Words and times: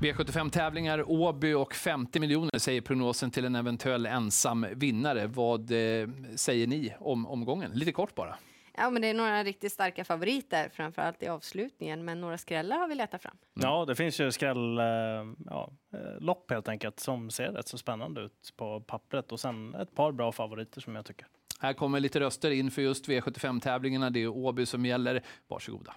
V75-tävlingar, 0.00 1.10
Åby 1.10 1.52
och 1.52 1.74
50 1.74 2.20
miljoner 2.20 2.58
säger 2.58 2.80
prognosen 2.80 3.30
till 3.30 3.44
en 3.44 3.56
eventuell 3.56 4.06
ensam 4.06 4.66
vinnare. 4.74 5.26
Vad 5.26 5.60
eh, 5.60 6.08
säger 6.36 6.66
ni 6.66 6.94
om 7.00 7.26
omgången? 7.26 7.70
Lite 7.74 7.92
kort 7.92 8.14
bara. 8.14 8.36
Ja, 8.76 8.90
men 8.90 9.02
det 9.02 9.08
är 9.08 9.14
några 9.14 9.44
riktigt 9.44 9.72
starka 9.72 10.04
favoriter, 10.04 10.68
framförallt 10.72 11.22
i 11.22 11.28
avslutningen, 11.28 12.04
men 12.04 12.20
några 12.20 12.38
skrällar 12.38 12.78
har 12.78 12.88
vi 12.88 12.94
letat 12.94 13.22
fram. 13.22 13.36
Mm. 13.56 13.70
Ja, 13.70 13.84
det 13.84 13.94
finns 13.94 14.20
ju 14.20 14.32
skrälllopp 14.32 15.38
ja, 15.46 15.70
lopp 16.18 16.50
helt 16.50 16.68
enkelt 16.68 17.00
som 17.00 17.30
ser 17.30 17.52
rätt 17.52 17.68
så 17.68 17.78
spännande 17.78 18.20
ut 18.20 18.52
på 18.56 18.80
pappret 18.80 19.32
och 19.32 19.40
sen 19.40 19.74
ett 19.74 19.94
par 19.94 20.12
bra 20.12 20.32
favoriter 20.32 20.80
som 20.80 20.96
jag 20.96 21.04
tycker. 21.04 21.26
Här 21.60 21.72
kommer 21.72 22.00
lite 22.00 22.20
röster 22.20 22.50
in 22.50 22.70
för 22.70 22.82
just 22.82 23.08
V75-tävlingarna. 23.08 24.10
Det 24.10 24.22
är 24.22 24.28
Åby 24.28 24.66
som 24.66 24.86
gäller. 24.86 25.22
Varsågoda. 25.48 25.94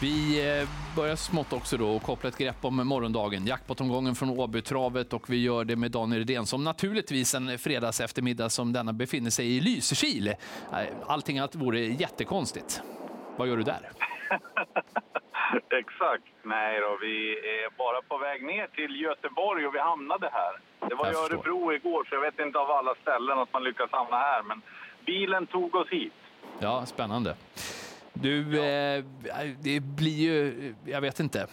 Vi 0.00 0.48
eh, 0.60 0.68
börjar 0.96 1.16
smått 1.16 1.52
också 1.52 1.76
då 1.76 1.96
och 1.96 2.02
koppla 2.02 2.28
ett 2.28 2.38
grepp 2.38 2.64
om 2.64 2.76
morgondagen. 2.88 3.46
Jackpot-omgången 3.46 4.14
från 4.14 4.30
Åbytravet 4.30 5.12
och 5.12 5.30
vi 5.30 5.42
gör 5.42 5.64
det 5.64 5.76
med 5.76 5.90
Daniel 5.90 6.18
Redén 6.18 6.46
som 6.46 6.64
naturligtvis 6.64 7.34
en 7.34 7.58
fredags 7.58 8.00
eftermiddag 8.00 8.48
som 8.50 8.72
denna 8.72 8.92
befinner 8.92 9.30
sig 9.30 9.56
i 9.56 9.60
Lysekil. 9.60 10.34
Allting 11.06 11.38
annat 11.38 11.54
vore 11.54 11.80
jättekonstigt. 11.80 12.82
Vad 13.36 13.48
gör 13.48 13.56
du 13.56 13.62
där? 13.62 13.80
Exakt. 15.80 16.24
Nej 16.42 16.80
då, 16.80 16.98
vi 17.00 17.32
är 17.32 17.78
bara 17.78 18.02
på 18.02 18.18
väg 18.18 18.42
ner 18.42 18.66
till 18.66 19.00
Göteborg 19.00 19.66
och 19.66 19.74
vi 19.74 19.78
hamnade 19.78 20.30
här. 20.32 20.88
Det 20.88 20.94
var 20.94 21.06
i 21.12 21.14
Örebro 21.14 21.72
igår, 21.72 22.06
så 22.08 22.14
jag 22.14 22.20
vet 22.20 22.38
inte 22.38 22.58
av 22.58 22.70
alla 22.70 22.94
ställen 23.02 23.38
att 23.38 23.52
man 23.52 23.64
lyckas 23.64 23.90
hamna 23.90 24.16
här. 24.16 24.42
Men 24.42 24.62
bilen 25.06 25.46
tog 25.46 25.74
oss 25.74 25.88
hit. 25.88 26.12
Ja, 26.58 26.86
spännande. 26.86 27.34
Du, 28.22 28.56
ja. 28.56 28.64
eh, 28.64 29.04
det 29.60 29.80
blir 29.80 30.16
ju, 30.16 30.74
jag 30.84 31.00
vet 31.00 31.20
inte. 31.20 31.46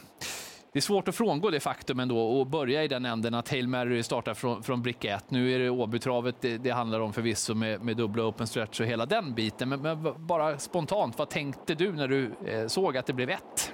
Det 0.76 0.80
är 0.80 0.82
svårt 0.82 1.08
att 1.08 1.16
frångå 1.16 1.50
det 1.50 1.60
faktum 1.60 2.00
ändå 2.00 2.20
och 2.20 2.48
börja 2.48 2.84
i 2.84 2.88
den 2.88 3.06
änden 3.06 3.34
att 3.34 3.50
Hail 3.50 3.68
Mary 3.68 4.04
startar 4.04 4.34
från, 4.34 4.64
från 4.64 4.82
bricka 4.82 5.16
1. 5.16 5.32
Nu 5.32 5.52
är 5.56 5.60
det 5.60 5.70
Åbytravet 5.70 6.36
det, 6.42 6.58
det 6.58 6.70
handlar 6.70 7.00
om 7.00 7.14
förvisso 7.14 7.54
med, 7.54 7.82
med 7.82 7.98
dubbla 7.98 8.24
open 8.24 8.48
stretch 8.48 8.80
och 8.80 8.86
hela 8.86 9.06
den 9.06 9.34
biten. 9.34 9.70
Men, 9.70 9.82
men 9.82 10.28
bara 10.28 10.58
spontant, 10.58 11.18
vad 11.18 11.30
tänkte 11.30 11.76
du 11.76 11.92
när 11.92 12.08
du 12.08 12.32
eh, 12.46 12.68
såg 12.68 12.98
att 12.98 13.06
det 13.06 13.14
blev 13.14 13.30
ett? 13.30 13.74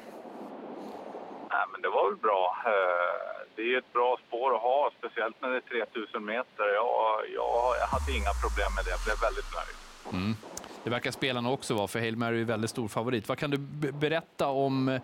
Nej, 1.52 1.66
men 1.72 1.82
det 1.82 1.90
var 1.90 2.10
väl 2.10 2.20
bra. 2.20 2.58
Eh, 2.66 3.46
det 3.56 3.62
är 3.62 3.78
ett 3.78 3.94
bra 3.94 4.18
spår 4.28 4.56
att 4.56 4.62
ha, 4.62 4.92
speciellt 5.00 5.42
när 5.42 5.50
det 5.50 5.58
är 5.58 5.86
3000 5.86 6.26
meter. 6.26 6.66
Jag, 6.74 7.22
jag, 7.36 7.76
jag 7.82 7.88
hade 7.88 8.12
inga 8.20 8.34
problem 8.44 8.72
med 8.76 8.86
det. 8.86 8.92
Jag 8.92 9.04
blev 9.06 9.18
väldigt 9.28 9.50
nöjd. 9.60 9.91
Mm. 10.14 10.36
Det 10.84 10.90
verkar 10.90 11.12
spelarna 11.12 11.52
också 11.52 11.74
vara, 11.74 11.88
för 11.88 12.00
Hail 12.00 12.18
Mary 12.18 12.42
är 12.42 12.46
väldigt 12.46 12.70
stor 12.70 12.88
favorit. 12.88 13.30
Vad 13.30 13.38
kan 13.38 13.52
du 13.52 13.58
berätta 13.92 14.48
om 14.48 14.90
eh, 14.90 15.02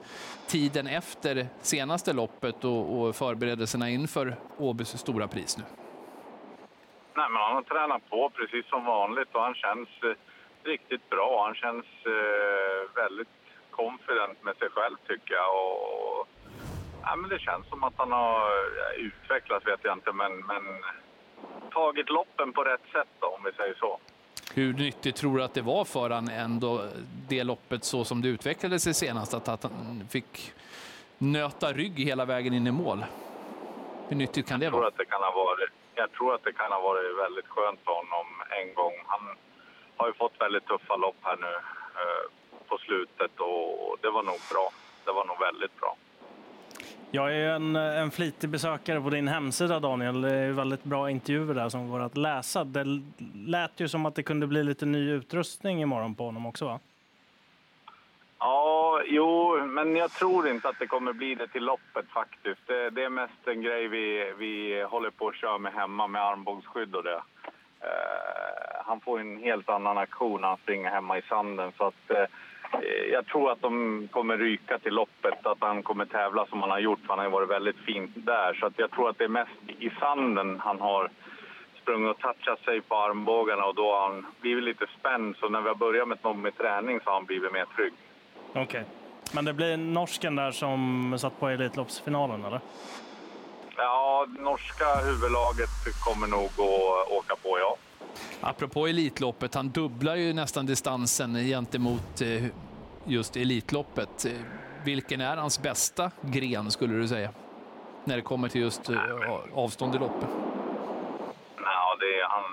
tiden 0.48 0.88
efter 0.88 1.48
senaste 1.62 2.14
loppet 2.14 2.64
och, 2.64 3.00
och 3.00 3.16
förberedelserna 3.16 3.89
inför 3.89 4.36
Åbys 4.58 4.98
stora 4.98 5.28
pris 5.28 5.58
nu? 5.58 5.64
Nej, 7.17 7.30
men 7.30 7.42
han 7.42 7.56
har 7.56 7.62
tränat 7.62 8.09
på 8.09 8.30
precis 8.30 8.66
som 8.70 8.86
vanligt 8.86 9.30
och 9.31 9.42
han 9.42 9.56
känns 9.56 9.89
eh, 10.04 10.16
riktigt 10.64 11.09
bra. 11.09 11.44
Han 11.45 11.56
känns 11.56 11.86
eh, 12.06 12.95
väldigt 12.95 13.38
confident 13.72 14.44
med 14.44 14.56
sig 14.58 14.70
själv 14.70 14.98
tycker 15.08 15.34
jag. 15.34 15.52
Och, 15.56 16.28
ja, 17.04 17.16
men 17.16 17.30
det 17.30 17.39
känns 17.39 17.67
som 17.70 17.84
att 17.84 17.94
han 17.98 18.11
har 18.11 18.39
eh, 18.82 19.06
utvecklats 19.08 19.67
vet 19.67 19.80
jag 19.84 19.94
inte, 19.94 20.11
men, 20.11 20.38
men 20.38 20.64
tagit 21.72 22.09
loppen 22.09 22.54
på 22.54 22.64
rätt 22.64 22.88
sätt 22.92 23.11
då, 23.20 23.28
om 23.28 23.44
vi 23.44 23.52
säger 23.52 23.76
så. 23.80 24.00
Hur 24.58 24.73
nyttigt 24.73 25.16
tror 25.16 25.38
du 25.38 25.44
att 25.44 25.53
det 25.53 25.61
var 25.61 25.86
för 25.86 26.09
han 26.09 26.30
ändå, 26.30 26.81
det 27.30 27.44
loppet 27.44 27.83
så 27.83 28.03
som 28.05 28.22
det 28.22 28.27
utvecklade 28.27 28.80
sig 28.80 28.94
senast, 28.94 29.33
att, 29.33 29.47
att 29.47 29.64
han 29.64 30.08
fick 30.09 30.54
nöta 31.17 31.73
rygg 31.73 31.99
hela 31.99 32.26
vägen 32.26 32.54
in 32.54 32.67
i 32.67 32.71
mål? 32.71 33.05
Hur 34.08 34.15
nyttigt 34.15 34.48
kan 34.48 34.59
det 34.59 34.65
jag 34.65 34.71
vara? 34.71 34.87
Att 34.87 34.98
det 34.98 35.05
kan 35.05 35.21
ha 35.21 35.32
varit, 35.32 35.70
jag 35.95 36.11
tror 36.11 36.36
att 36.36 36.43
det 36.43 36.54
kan 36.54 36.71
ha 36.71 36.82
varit 36.82 37.17
väldigt 37.17 37.48
skönt 37.48 37.80
för 37.86 37.92
honom 37.92 38.27
en 38.61 38.73
gång. 38.73 38.93
Han 39.05 39.36
har 39.98 40.08
ju 40.08 40.14
fått 40.14 40.42
väldigt 40.42 40.65
tuffa 40.65 40.95
lopp 40.95 41.20
här 41.21 41.37
nu 41.37 41.53
eh, 42.02 42.23
på 42.67 42.77
slutet 42.77 43.39
och 43.39 43.98
det 44.02 44.09
var 44.09 44.23
nog 44.23 44.39
bra. 44.52 44.70
Det 45.05 45.11
var 45.11 45.26
nog 45.26 45.39
väldigt 45.39 45.80
bra. 45.80 45.95
Jag 47.12 47.36
är 47.36 47.50
en, 47.50 47.76
en 47.76 48.12
flitig 48.12 48.50
besökare 48.50 49.02
på 49.02 49.10
din 49.10 49.28
hemsida 49.28 49.80
Daniel. 49.80 50.22
Det 50.22 50.34
är 50.34 50.52
väldigt 50.52 50.84
bra 50.84 51.10
intervjuer 51.10 51.54
där 51.54 51.70
som 51.70 51.90
går 51.90 52.00
att 52.00 52.18
läsa. 52.18 52.64
Det 52.64 52.84
lät 53.36 53.80
ju 53.80 53.88
som 53.88 54.06
att 54.06 54.16
det 54.16 54.23
kunde 54.23 54.48
bli 54.48 54.64
lite 54.64 54.86
ny 54.86 55.12
utrustning 55.12 55.82
imorgon 55.82 56.16
på 56.16 56.26
honom 56.26 56.45
också 56.45 56.66
va? 56.66 56.80
Ja, 58.40 59.02
jo, 59.06 59.66
men 59.66 59.95
jag 59.95 60.12
tror 60.12 60.48
inte 60.48 60.70
att 60.70 60.80
det 60.80 60.88
kommer 60.88 61.14
bli 61.14 61.36
det 61.36 61.48
till 61.48 61.64
loppet 61.64 62.06
faktiskt. 62.14 62.62
Det, 62.68 62.90
det 62.90 63.04
är 63.04 63.10
mest 63.10 63.48
en 63.48 63.62
grej 63.62 63.88
vi, 63.88 64.34
vi 64.38 64.84
håller 64.84 65.10
på 65.10 65.28
att 65.28 65.36
köra 65.36 65.58
med 65.58 65.74
hemma 65.74 66.08
med 66.08 66.22
armbågsskydd 66.22 66.95
och 66.95 67.04
det. 67.04 67.22
Uh, 67.84 68.84
han 68.86 69.00
får 69.00 69.20
en 69.20 69.38
helt 69.38 69.70
annan 69.70 69.98
aktion 69.98 70.42
när 70.42 70.48
han 70.48 70.58
springer 70.58 70.89
hemma 70.89 71.18
i 71.18 71.22
sanden. 71.22 71.72
Så 71.78 71.84
att, 71.84 72.12
uh, 72.12 72.26
jag 73.11 73.26
tror 73.26 73.52
att 73.52 73.61
de 73.61 74.08
kommer 74.11 74.38
ryka 74.38 74.80
till 74.80 74.94
loppet, 74.94 75.45
att 75.45 75.58
han 75.60 75.83
kommer 75.83 76.05
tävla 76.05 76.45
som 76.45 76.61
han 76.61 76.70
har 76.70 76.80
gjort. 76.80 77.00
Han 77.08 77.20
har 77.20 77.30
varit 77.30 77.50
väldigt 77.50 77.78
fint 77.78 78.11
där. 78.16 78.54
Så 78.54 78.72
jag 78.78 78.92
tror 78.92 79.10
att 79.10 79.17
det 79.17 79.23
är 79.23 79.30
mest 79.30 79.52
i 79.80 79.89
sanden 80.00 80.60
han 80.60 80.80
har 80.80 81.10
sprungit 81.82 82.11
och 82.11 82.20
touchat 82.20 82.60
sig 82.60 82.82
på 82.82 82.95
armbågarna 82.95 83.66
och 83.66 83.76
då 83.76 83.92
har 83.92 84.10
han 84.10 84.26
blivit 84.42 84.64
lite 84.64 84.86
spänd. 85.00 85.36
Så 85.39 85.50
när 85.50 85.61
vi 85.61 85.67
har 85.67 85.76
börjat 85.76 86.08
med, 86.08 86.36
med 86.36 86.58
träning 86.58 87.00
så 87.04 87.10
har 87.10 87.14
han 87.14 87.26
blivit 87.26 87.52
mer 87.52 87.66
trygg. 87.76 87.94
Okej. 88.50 88.64
Okay. 88.64 88.83
Men 89.33 89.45
det 89.45 89.54
blir 89.54 89.77
norsken 89.77 90.36
där 90.36 90.52
som 90.52 91.16
satt 91.20 91.39
på 91.39 91.48
Elitloppsfinalen, 91.48 92.45
eller? 92.45 92.60
Ja, 93.77 94.26
norska 94.39 94.95
huvudlaget 95.06 95.70
kommer 96.06 96.27
nog 96.27 96.45
att 96.45 97.11
åka 97.11 97.36
på, 97.36 97.60
ja. 97.60 97.77
Apropå 98.42 98.88
Elitloppet, 98.88 99.55
han 99.55 99.70
dubblar 99.70 100.16
ju 100.16 100.33
nästan 100.33 100.66
distansen 100.66 101.36
gentemot 101.36 102.22
eh, 102.22 102.45
just 103.05 103.36
Elitloppet. 103.38 104.26
Eh, 104.26 104.32
vilken 104.86 105.22
är 105.22 105.38
hans 105.38 105.61
bästa 105.61 106.11
gren, 106.22 106.72
skulle 106.72 106.94
du 106.94 107.08
säga? 107.08 107.30
När 108.04 108.16
det 108.16 108.22
kommer 108.22 108.50
till 108.50 108.61
just 108.61 108.89
eh, 108.89 109.00
avstånd 109.54 109.95
i 109.95 109.98
loppet. 109.98 110.30
Ja, 111.58 111.95
det 112.00 112.20
är 112.20 112.27
han, 112.30 112.44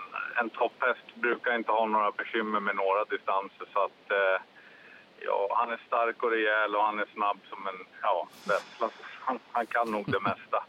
en 0.41 0.51
topphäst 0.51 1.15
brukar 1.15 1.57
inte 1.57 1.73
ha 1.73 1.87
några 1.87 2.11
bekymmer 2.11 2.61
med 2.61 2.77
några 2.77 3.05
distanser. 3.05 3.67
Så 3.73 3.85
att, 3.85 4.03
ja, 5.21 5.55
han 5.59 5.71
är 5.71 5.81
stark 5.87 6.23
och 6.23 6.31
rejäl 6.31 6.77
och 6.77 6.83
han 6.83 6.99
är 6.99 7.07
snabb 7.15 7.39
som 7.51 7.67
en 7.67 7.87
ja, 8.03 8.29
Han, 9.21 9.39
han 9.53 9.67
kan 9.67 9.91
nog 9.91 10.13
det 10.13 10.21
mesta. 10.21 10.65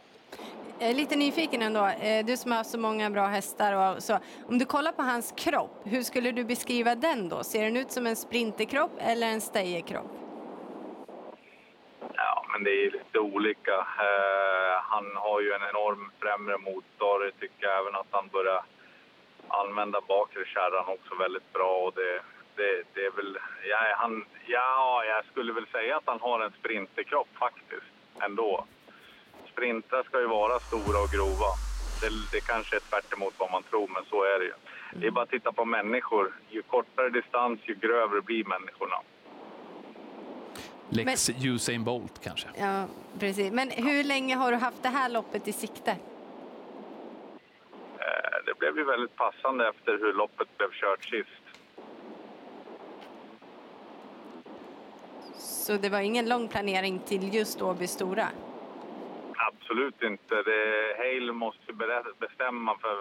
Jag 0.79 0.89
är 0.89 0.93
lite 0.93 1.15
nyfiken 1.15 1.61
ändå. 1.61 1.85
Eh, 1.85 2.25
du 2.25 2.37
som 2.37 2.51
har 2.51 2.63
så 2.63 2.77
många 2.79 3.09
bra 3.09 3.25
hästar 3.25 3.73
och 3.73 4.03
så. 4.03 4.19
Om 4.47 4.57
du 4.57 4.65
kollar 4.65 4.91
på 4.91 5.01
hans 5.01 5.33
kropp, 5.37 5.81
hur 5.85 6.01
skulle 6.01 6.31
du 6.31 6.43
beskriva 6.43 6.95
den 6.95 7.29
då? 7.29 7.43
Ser 7.43 7.63
den 7.63 7.77
ut 7.77 7.91
som 7.91 8.07
en 8.07 8.15
sprinterkropp 8.15 8.91
eller 8.99 9.27
en 9.27 9.41
stejerkropp? 9.41 10.11
Ja, 12.13 12.45
men 12.51 12.63
det 12.63 12.69
är 12.69 12.91
lite 12.91 13.19
olika. 13.19 13.75
Eh, 13.77 14.81
han 14.81 15.05
har 15.15 15.41
ju 15.41 15.51
en 15.51 15.69
enorm 15.69 16.11
främre 16.19 16.57
motor. 16.57 17.25
Jag 17.25 17.39
tycker 17.39 17.67
även 17.67 17.95
att 17.95 18.07
han 18.11 18.27
börjar 18.27 18.63
använda 19.47 20.01
bakre 20.07 20.45
kärran 20.45 20.85
också 20.87 21.15
väldigt 21.15 21.53
bra. 21.53 21.77
Och 21.85 21.93
det, 21.93 22.21
det, 22.55 22.83
det 22.93 23.05
är 23.05 23.11
väl... 23.11 23.37
Ja, 23.69 23.77
han, 23.97 24.25
ja, 24.47 25.03
jag 25.05 25.25
skulle 25.25 25.53
väl 25.53 25.67
säga 25.67 25.97
att 25.97 26.03
han 26.05 26.19
har 26.21 26.39
en 26.39 26.51
sprinterkropp 26.59 27.27
faktiskt, 27.39 27.93
ändå 28.21 28.65
sprintar 29.55 30.03
ska 30.03 30.19
ju 30.19 30.27
vara 30.27 30.59
stora 30.59 30.99
och 31.05 31.09
grova. 31.15 31.51
Det, 32.01 32.09
det 32.31 32.41
kanske 32.41 32.75
är 32.75 32.79
tvärt 32.79 33.05
vad 33.37 33.51
man 33.51 33.63
tror, 33.63 33.87
men 33.87 34.03
så 34.09 34.23
är 34.23 34.39
det 34.39 34.45
ju. 34.45 34.53
Det 34.99 35.07
är 35.07 35.11
bara 35.11 35.23
att 35.23 35.29
titta 35.29 35.51
på 35.51 35.65
människor. 35.65 36.33
Ju 36.49 36.61
kortare 36.61 37.09
distans, 37.09 37.59
ju 37.63 37.75
grövre 37.75 38.21
blir 38.21 38.45
människorna. 38.45 38.95
Lex 40.89 41.29
men, 41.29 41.47
Usain 41.47 41.83
Bolt 41.83 42.21
kanske? 42.23 42.47
Ja, 42.57 42.85
precis. 43.19 43.51
Men 43.51 43.69
hur 43.69 44.03
länge 44.03 44.35
har 44.35 44.51
du 44.51 44.57
haft 44.57 44.83
det 44.83 44.89
här 44.89 45.09
loppet 45.09 45.47
i 45.47 45.53
sikte? 45.53 45.91
Eh, 45.91 45.97
det 48.45 48.59
blev 48.59 48.77
ju 48.77 48.83
väldigt 48.83 49.15
passande 49.15 49.69
efter 49.69 49.91
hur 49.91 50.13
loppet 50.13 50.57
blev 50.57 50.71
kört 50.71 51.03
sist. 51.03 51.29
Så 55.37 55.77
det 55.77 55.89
var 55.89 55.99
ingen 55.99 56.29
lång 56.29 56.47
planering 56.47 56.99
till 56.99 57.33
just 57.33 57.61
Åby 57.61 57.87
Stora? 57.87 58.27
Absolut 59.47 60.01
inte. 60.01 60.35
Det, 60.43 60.95
Hale 60.97 61.33
måste 61.33 61.73
bestämma. 62.19 62.77
för 62.81 62.97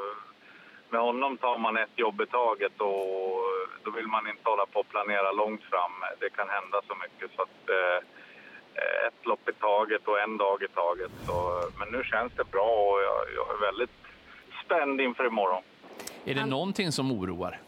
Med 0.91 1.01
honom 1.01 1.37
tar 1.37 1.59
man 1.59 1.77
ett 1.77 1.97
jobb 1.97 2.21
i 2.21 2.27
taget 2.27 2.81
och 2.81 3.43
då 3.85 3.91
vill 3.91 4.07
man 4.07 4.29
inte 4.29 4.51
hålla 4.51 4.67
på 4.67 4.81
och 4.81 4.89
planera 4.89 5.33
långt 5.33 5.63
fram. 5.63 5.93
Det 6.21 6.31
kan 6.31 6.49
hända 6.49 6.81
så 6.89 6.95
mycket. 6.95 7.37
så 7.37 7.43
att 7.43 7.69
eh, 7.69 9.07
Ett 9.07 9.27
lopp 9.27 9.49
i 9.49 9.53
taget 9.53 10.09
och 10.09 10.21
en 10.21 10.37
dag 10.37 10.63
i 10.63 10.69
taget. 10.69 11.11
Så, 11.27 11.63
men 11.79 11.89
nu 11.89 12.05
känns 12.05 12.33
det 12.33 12.51
bra 12.51 12.71
och 12.91 13.03
jag, 13.03 13.35
jag 13.35 13.57
är 13.57 13.61
väldigt 13.61 13.99
spänd 14.65 15.01
inför 15.01 15.27
imorgon. 15.27 15.63
Är 16.25 16.35
det 16.35 16.47
någonting 16.47 16.93
som 16.93 17.13
oroar? 17.13 17.61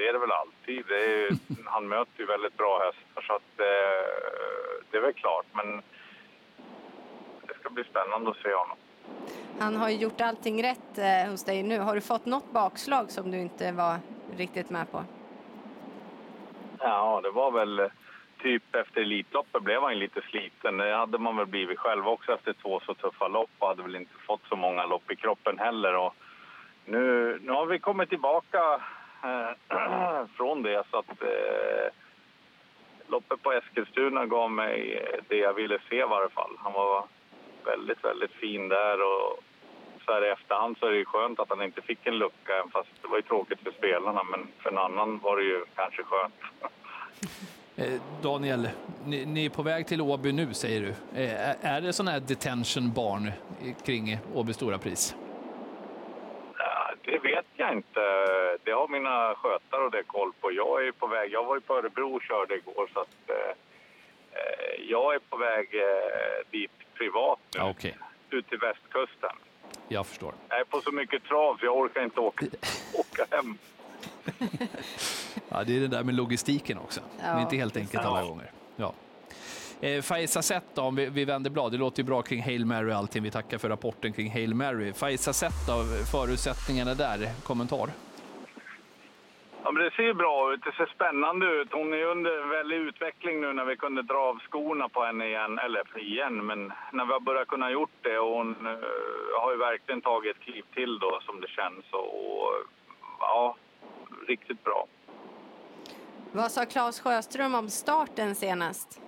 det 0.00 0.08
är 0.08 0.12
det 0.12 0.18
väl 0.18 0.40
alltid. 0.42 0.84
Det 0.88 1.00
är, 1.04 1.28
han 1.74 1.88
möter 1.88 2.20
ju 2.20 2.26
väldigt 2.26 2.56
bra 2.56 2.72
hästar 2.84 3.22
så 3.26 3.32
att 3.32 3.52
eh, 3.70 4.04
det 4.90 4.96
är 4.96 5.00
väl 5.00 5.12
klart. 5.12 5.46
Men 5.52 5.82
ska 7.70 7.74
bli 7.74 7.84
spännande 7.84 8.30
att 8.30 8.36
se 8.36 8.54
honom. 8.54 8.76
Han 9.60 9.76
har 9.76 9.88
ju 9.88 9.96
gjort 9.96 10.20
allting 10.20 10.62
rätt 10.62 10.98
eh, 10.98 11.30
hos 11.30 11.44
dig 11.44 11.62
nu. 11.62 11.78
Har 11.78 11.94
du 11.94 12.00
fått 12.00 12.26
något 12.26 12.52
bakslag 12.52 13.10
som 13.10 13.30
du 13.30 13.38
inte 13.38 13.72
var 13.72 13.98
riktigt 14.36 14.70
med 14.70 14.92
på? 14.92 15.04
Ja, 16.78 17.20
det 17.22 17.30
var 17.30 17.50
väl 17.50 17.78
eh, 17.78 17.86
typ 18.42 18.74
efter 18.74 19.00
Elitloppet 19.00 19.62
blev 19.62 19.82
han 19.82 19.98
lite 19.98 20.20
sliten. 20.20 20.76
Det 20.76 20.96
hade 20.96 21.18
man 21.18 21.36
väl 21.36 21.46
blivit 21.46 21.78
själv 21.78 22.08
också 22.08 22.32
efter 22.32 22.52
två 22.52 22.80
så 22.80 22.94
tuffa 22.94 23.28
lopp 23.28 23.50
och 23.58 23.68
hade 23.68 23.82
väl 23.82 23.96
inte 23.96 24.14
fått 24.26 24.42
så 24.48 24.56
många 24.56 24.86
lopp 24.86 25.10
i 25.10 25.16
kroppen 25.16 25.58
heller. 25.58 25.96
Och 25.96 26.14
nu, 26.84 27.38
nu 27.42 27.52
har 27.52 27.66
vi 27.66 27.78
kommit 27.78 28.08
tillbaka 28.08 28.80
eh, 29.24 30.26
från 30.36 30.62
det 30.62 30.82
så 30.90 30.98
att 30.98 31.22
eh, 31.22 31.88
loppet 33.08 33.42
på 33.42 33.52
Eskilstuna 33.52 34.26
gav 34.26 34.50
mig 34.50 35.04
det 35.28 35.36
jag 35.36 35.54
ville 35.54 35.78
se 35.88 35.96
i 35.96 36.08
varje 36.08 36.28
fall. 36.28 36.56
Han 36.58 36.72
var 36.72 37.04
väldigt, 37.64 38.04
väldigt 38.04 38.32
fin 38.32 38.68
där 38.68 39.02
och 39.02 39.42
så 40.04 40.12
här 40.12 40.24
i 40.24 40.30
efterhand 40.30 40.76
så 40.78 40.86
är 40.86 40.92
det 40.92 41.04
skönt 41.04 41.40
att 41.40 41.48
han 41.48 41.62
inte 41.62 41.82
fick 41.82 42.06
en 42.06 42.18
lucka, 42.18 42.64
fast 42.72 42.88
det 43.02 43.08
var 43.08 43.16
ju 43.16 43.22
tråkigt 43.22 43.60
för 43.60 43.72
spelarna, 43.72 44.22
men 44.22 44.48
för 44.58 44.70
en 44.70 44.78
annan 44.78 45.18
var 45.18 45.36
det 45.36 45.42
ju 45.42 45.64
kanske 45.74 46.02
skönt. 46.02 46.34
Eh, 47.76 48.00
Daniel, 48.22 48.68
ni, 49.06 49.26
ni, 49.26 49.46
är 49.46 49.50
på 49.50 49.62
väg 49.62 49.86
till 49.86 50.00
Åby 50.00 50.32
nu, 50.32 50.54
säger 50.54 50.80
du. 50.80 51.20
Eh, 51.22 51.66
är 51.74 51.80
det 51.80 51.92
sån 51.92 52.08
här 52.08 52.20
detention 52.20 52.92
barn 52.92 53.32
kring 53.84 54.18
Åby 54.34 54.52
Stora 54.52 54.78
Pris? 54.78 55.16
Det 57.04 57.18
vet 57.18 57.46
jag 57.56 57.72
inte. 57.72 58.00
Det 58.64 58.72
har 58.72 58.88
mina 58.88 59.34
skötare 59.34 59.84
och 59.84 59.90
det 59.90 60.02
koll 60.02 60.32
på. 60.40 60.52
Jag 60.52 60.86
är 60.86 60.92
på 60.92 61.06
väg. 61.06 61.32
Jag 61.32 61.44
var 61.44 61.54
ju 61.54 61.60
på 61.60 61.74
Örebro 61.74 62.14
och 62.14 62.22
körde 62.22 62.54
igår, 62.54 62.90
så 62.94 63.00
att, 63.00 63.30
eh 63.30 63.54
jag 64.88 65.14
är 65.14 65.18
på 65.18 65.36
väg 65.36 65.68
eh, 65.74 66.50
dit 66.50 66.70
privat 66.94 67.38
nu. 67.54 67.60
Ja, 67.60 67.70
okay. 67.70 67.92
Ut 68.30 68.48
till 68.48 68.58
västkusten. 68.58 69.36
Jag 69.88 70.06
förstår. 70.06 70.34
Jag 70.48 70.60
är 70.60 70.64
på 70.64 70.80
så 70.80 70.92
mycket 70.92 71.24
trav 71.24 71.56
så 71.56 71.64
jag 71.64 71.76
orkar 71.76 72.04
inte 72.04 72.20
åka, 72.20 72.46
åka 72.94 73.36
hem. 73.36 73.58
ja, 75.48 75.64
det 75.64 75.76
är 75.76 75.80
det 75.80 75.88
där 75.88 76.02
med 76.02 76.14
logistiken 76.14 76.78
också. 76.78 77.00
Ja, 77.18 77.24
det 77.24 77.38
är 77.38 77.40
inte 77.40 77.56
helt 77.56 77.76
enkelt 77.76 78.04
alla 78.04 78.22
gånger. 78.22 78.50
Ja. 78.76 78.94
Eh, 79.80 80.02
Faiza 80.02 80.42
Zet 80.42 80.64
då, 80.74 80.82
om 80.82 80.96
vi, 80.96 81.06
vi 81.06 81.24
vänder 81.24 81.50
blad. 81.50 81.72
Det 81.72 81.78
låter 81.78 82.02
ju 82.02 82.06
bra 82.06 82.22
kring 82.22 82.42
Hail 82.42 82.66
Mary 82.66 82.90
och 82.92 82.96
allting. 82.96 83.22
Vi 83.22 83.30
tackar 83.30 83.58
för 83.58 83.68
rapporten 83.68 84.12
kring 84.12 84.30
Hail 84.32 84.54
Mary. 84.54 84.92
Faiza 84.92 85.32
Zet 85.32 85.66
då, 85.66 85.84
förutsättningarna 86.12 86.94
där, 86.94 87.30
kommentar? 87.42 87.90
Ja, 89.64 89.72
men 89.72 89.84
det 89.84 89.90
ser 89.90 90.14
bra 90.14 90.52
ut. 90.52 90.64
Det 90.64 90.72
ser 90.72 90.86
spännande 90.86 91.46
ut. 91.46 91.72
Hon 91.72 91.92
är 91.92 92.04
under 92.04 92.46
väldig 92.46 92.76
utveckling 92.76 93.40
nu 93.40 93.52
när 93.52 93.64
vi 93.64 93.76
kunde 93.76 94.02
dra 94.02 94.18
av 94.18 94.38
skorna 94.38 94.88
på 94.88 95.04
henne 95.04 95.26
igen. 95.26 95.58
Eller 95.58 95.98
igen, 95.98 96.46
men 96.46 96.72
när 96.92 97.04
vi 97.04 97.12
har 97.12 97.20
börjat 97.20 97.48
kunna 97.48 97.70
gjort 97.70 97.98
det. 98.02 98.18
Och 98.18 98.36
hon 98.36 98.66
uh, 98.66 99.40
har 99.40 99.52
ju 99.52 99.58
verkligen 99.58 100.00
tagit 100.00 100.36
ett 100.36 100.42
kliv 100.42 100.64
till 100.74 100.98
då, 100.98 101.20
som 101.26 101.40
det 101.40 101.48
känns. 101.48 101.84
Och, 101.92 102.52
ja, 103.18 103.56
riktigt 104.28 104.64
bra. 104.64 104.86
Vad 106.32 106.50
sa 106.50 106.64
Claes 106.64 107.00
Sjöström 107.00 107.54
om 107.54 107.68
starten 107.68 108.34
senast? 108.34 109.00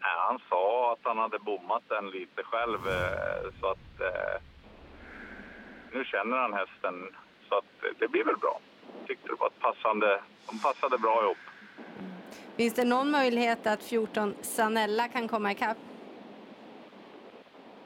Ja, 0.00 0.24
han 0.28 0.38
sa 0.48 0.92
att 0.92 1.00
han 1.02 1.18
hade 1.18 1.38
bommat 1.38 1.82
den 1.88 2.10
lite 2.10 2.42
själv. 2.42 2.78
Eh, 2.88 3.60
så 3.60 3.66
att 3.66 4.00
eh, 4.00 4.42
nu 5.92 6.04
känner 6.04 6.36
han 6.36 6.52
hästen. 6.52 7.14
Så 7.48 7.58
att 7.58 7.98
det 7.98 8.08
blir 8.08 8.24
väl 8.24 8.36
bra 8.36 8.60
tyckte 9.10 9.28
det 9.28 9.34
var 9.34 9.46
ett 9.46 9.60
passande, 9.60 10.20
de 10.46 10.58
passade 10.58 10.98
bra 10.98 11.22
ihop. 11.24 11.38
Finns 12.56 12.74
det 12.74 12.84
någon 12.84 13.10
möjlighet 13.10 13.66
att 13.66 13.82
14 13.82 14.34
Sanella 14.42 15.08
kan 15.08 15.28
komma 15.28 15.52
ikapp? 15.52 15.76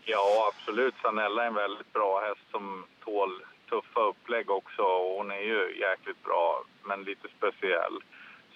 Ja, 0.05 0.53
absolut. 0.55 0.95
Sanella 1.03 1.43
är 1.43 1.47
en 1.47 1.55
väldigt 1.55 1.93
bra 1.93 2.21
häst 2.21 2.51
som 2.51 2.85
tål 3.05 3.43
tuffa 3.69 4.01
upplägg 4.01 4.51
också. 4.51 4.83
Hon 5.17 5.31
är 5.31 5.41
ju 5.41 5.81
jäkligt 5.81 6.25
bra, 6.25 6.65
men 6.83 7.03
lite 7.03 7.29
speciell. 7.39 7.99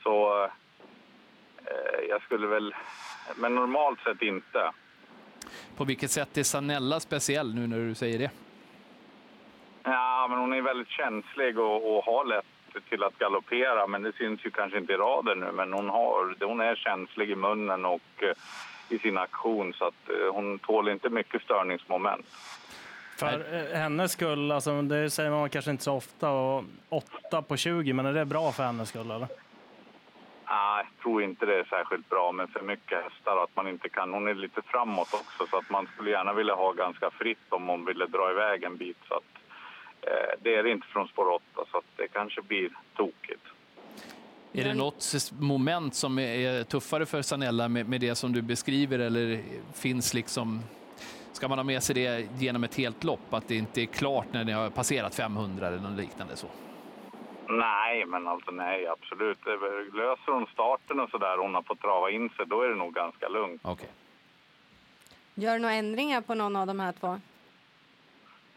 Så 0.03 0.45
eh, 1.65 2.01
jag 2.09 2.23
skulle 2.23 2.47
väl... 2.47 2.75
Men 3.37 3.55
normalt 3.55 4.01
sett 4.01 4.23
inte. 4.23 4.73
På 5.77 5.85
vilket 5.85 6.11
sätt 6.11 6.37
är 6.37 6.43
Sanella 6.43 7.01
speciell 7.01 7.55
nu 7.55 7.67
när 7.67 7.79
du 7.79 7.95
säger 7.95 8.19
det? 8.19 8.31
Ja, 9.83 10.27
men 10.31 10.39
hon 10.39 10.53
är 10.53 10.63
väldigt 10.63 10.89
känslig 10.89 11.59
och, 11.59 11.97
och 11.97 12.05
har 12.05 12.25
lätt 12.25 12.58
till 12.81 13.03
att 13.03 13.19
galoppera. 13.19 13.87
Men 13.87 14.03
det 14.03 14.13
syns 14.13 14.47
ju 14.47 14.51
kanske 14.51 14.79
inte 14.79 14.93
i 14.93 14.97
raden 14.97 15.41
nu. 15.41 15.53
Men 15.53 15.73
hon, 15.73 15.89
har, 15.89 16.47
hon 16.47 16.61
är 16.61 16.77
känslig 16.77 17.31
i 17.31 17.35
munnen 17.35 17.85
och 17.85 18.23
eh, 18.23 18.33
i 18.89 18.99
sin 18.99 19.19
aktion 19.19 19.73
så 19.73 19.85
att 19.85 20.11
eh, 20.11 20.35
hon 20.35 20.59
tål 20.59 20.89
inte 20.89 21.09
mycket 21.09 21.43
störningsmoment. 21.43 22.27
För 23.19 23.55
eh, 23.55 23.79
hennes 23.79 24.13
skull, 24.13 24.53
alltså, 24.53 24.83
det 24.83 25.11
säger 25.11 25.31
man 25.31 25.51
kanske 25.51 25.71
inte 25.71 25.85
så 25.85 25.95
ofta, 25.95 26.31
och 26.31 26.65
8 26.89 27.43
på 27.43 27.57
20, 27.57 27.93
men 27.93 28.07
är 28.07 28.13
det 28.13 28.25
bra 28.25 28.53
för 28.53 28.63
hennes 28.63 28.89
skull? 28.89 29.11
Eller? 29.11 29.29
Nej, 30.51 30.85
jag 30.85 31.03
tror 31.03 31.23
inte 31.23 31.47
det 31.47 31.59
är 31.59 31.65
särskilt 31.65 32.09
bra 32.09 32.33
med 32.33 32.51
för 32.51 32.63
mycket 32.63 33.03
hästar. 33.05 33.43
Att 33.45 33.57
man 33.57 33.69
inte 33.69 33.89
kan. 33.89 34.13
Hon 34.13 34.29
är 34.29 34.35
lite 34.35 34.63
framåt 34.63 35.15
också, 35.15 35.47
så 35.51 35.57
att 35.57 35.71
man 35.71 35.87
skulle 35.87 36.11
gärna 36.11 36.33
vilja 36.33 36.55
ha 36.55 36.73
ganska 36.73 37.11
fritt 37.11 37.47
om 37.49 37.69
hon 37.69 37.85
ville 37.85 38.07
dra 38.07 38.31
iväg 38.31 38.63
en 38.65 38.77
bit. 38.77 38.99
Så 39.09 39.15
att 39.15 39.38
det 40.43 40.55
är 40.55 40.63
det 40.63 40.71
inte 40.71 40.87
från 40.87 41.09
spår 41.09 41.31
8, 41.31 41.43
så 41.73 41.83
det 41.97 42.09
kanske 42.09 42.43
blir 42.43 42.71
tokigt. 42.97 43.43
Är 44.53 44.65
det 44.65 44.75
något 44.75 45.33
moment 45.39 45.95
som 45.95 46.19
är 46.19 46.65
tuffare 46.65 47.07
för 47.07 47.23
Sanella 47.23 47.69
med, 47.69 47.89
med 47.89 48.01
det 48.01 48.15
som 48.15 48.33
du 48.33 48.43
beskriver 48.43 48.99
eller 48.99 49.43
finns 49.75 50.15
liksom 50.15 50.63
Ska 51.39 51.49
man 51.49 51.59
ha 51.59 51.65
med 51.65 51.83
sig 51.83 51.95
det 51.95 52.29
genom 52.39 52.65
ett 52.65 52.75
helt 52.75 53.05
lopp, 53.05 53.35
att 53.35 53.49
det 53.49 53.57
inte 53.57 53.83
är 53.83 53.87
klart 53.87 54.27
när 54.33 54.45
ni 54.45 54.53
har 54.53 54.71
passerat 54.71 55.15
500 55.15 55.67
eller 55.67 55.79
något 55.79 55.97
liknande 55.99 56.37
så? 56.37 56.47
Nej, 57.49 58.05
men 58.05 58.29
alltså 58.29 58.51
nej, 58.51 58.87
absolut. 58.87 59.39
Löser 59.95 60.33
hon 60.33 60.47
starten 60.47 61.01
och 61.01 61.11
så 61.11 61.19
där, 61.19 61.39
hon 61.39 61.55
har 61.55 61.63
fått 61.63 61.81
trava 61.81 62.11
in 62.11 62.29
sig, 62.29 62.47
då 62.47 62.63
är 62.63 62.69
det 62.69 62.75
nog 62.75 62.95
ganska 62.95 63.29
lugnt. 63.29 63.67
Okay. 63.67 63.89
Gör 65.35 65.53
du 65.53 65.59
några 65.59 65.75
ändringar 65.75 66.21
på 66.21 66.35
någon 66.35 66.57
av 66.57 66.67
de 66.67 66.81
här 66.81 66.93
två? 66.93 67.21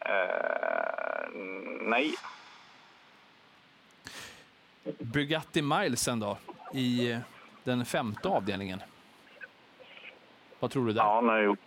Eh, 0.04 1.28
nej. 1.80 2.14
Bugatti 4.98 5.62
Milesen 5.62 6.20
då, 6.20 6.38
i 6.72 7.18
den 7.64 7.84
femte 7.84 8.28
avdelningen. 8.28 8.82
Vad 10.60 10.70
tror 10.70 10.86
du 10.86 10.92
där? 10.92 11.00
Ja, 11.00 11.14
han, 11.14 11.28
har 11.28 11.38
gjort, 11.38 11.58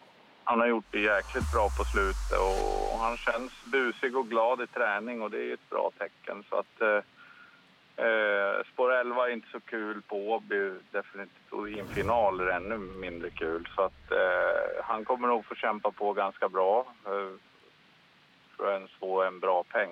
han 0.43 0.59
har 0.59 0.67
gjort 0.67 0.85
det 0.91 0.99
jäkligt 0.99 1.51
bra 1.53 1.69
på 1.77 1.83
slutet 1.83 2.39
och 2.39 2.99
han 2.99 3.17
känns 3.17 3.51
busig 3.65 4.17
och 4.17 4.29
glad 4.29 4.61
i 4.61 4.67
träning 4.67 5.21
och 5.21 5.31
det 5.31 5.49
är 5.49 5.53
ett 5.53 5.69
bra 5.69 5.91
tecken. 5.97 6.43
Så 6.49 6.55
att, 6.55 6.81
eh, 6.81 8.05
eh 8.05 8.63
spår 8.73 8.93
11 8.93 9.27
är 9.27 9.33
inte 9.33 9.47
så 9.51 9.59
kul 9.59 10.01
på 10.01 10.31
Åby, 10.31 10.73
definitivt. 10.91 11.51
Och 11.51 11.69
i 11.69 11.79
en 11.79 11.87
final 11.87 12.39
är 12.39 12.45
det 12.45 12.53
ännu 12.53 12.77
mindre 12.77 13.29
kul. 13.29 13.69
Så 13.75 13.81
att 13.81 14.11
eh, 14.11 14.83
han 14.83 15.05
kommer 15.05 15.27
nog 15.27 15.45
få 15.45 15.55
kämpa 15.55 15.91
på 15.91 16.13
ganska 16.13 16.49
bra. 16.49 16.85
Eh, 17.05 17.54
för 18.57 18.67
att 18.67 18.77
ens 18.77 18.91
få 18.91 19.23
en 19.23 19.39
bra 19.39 19.63
peng. 19.63 19.89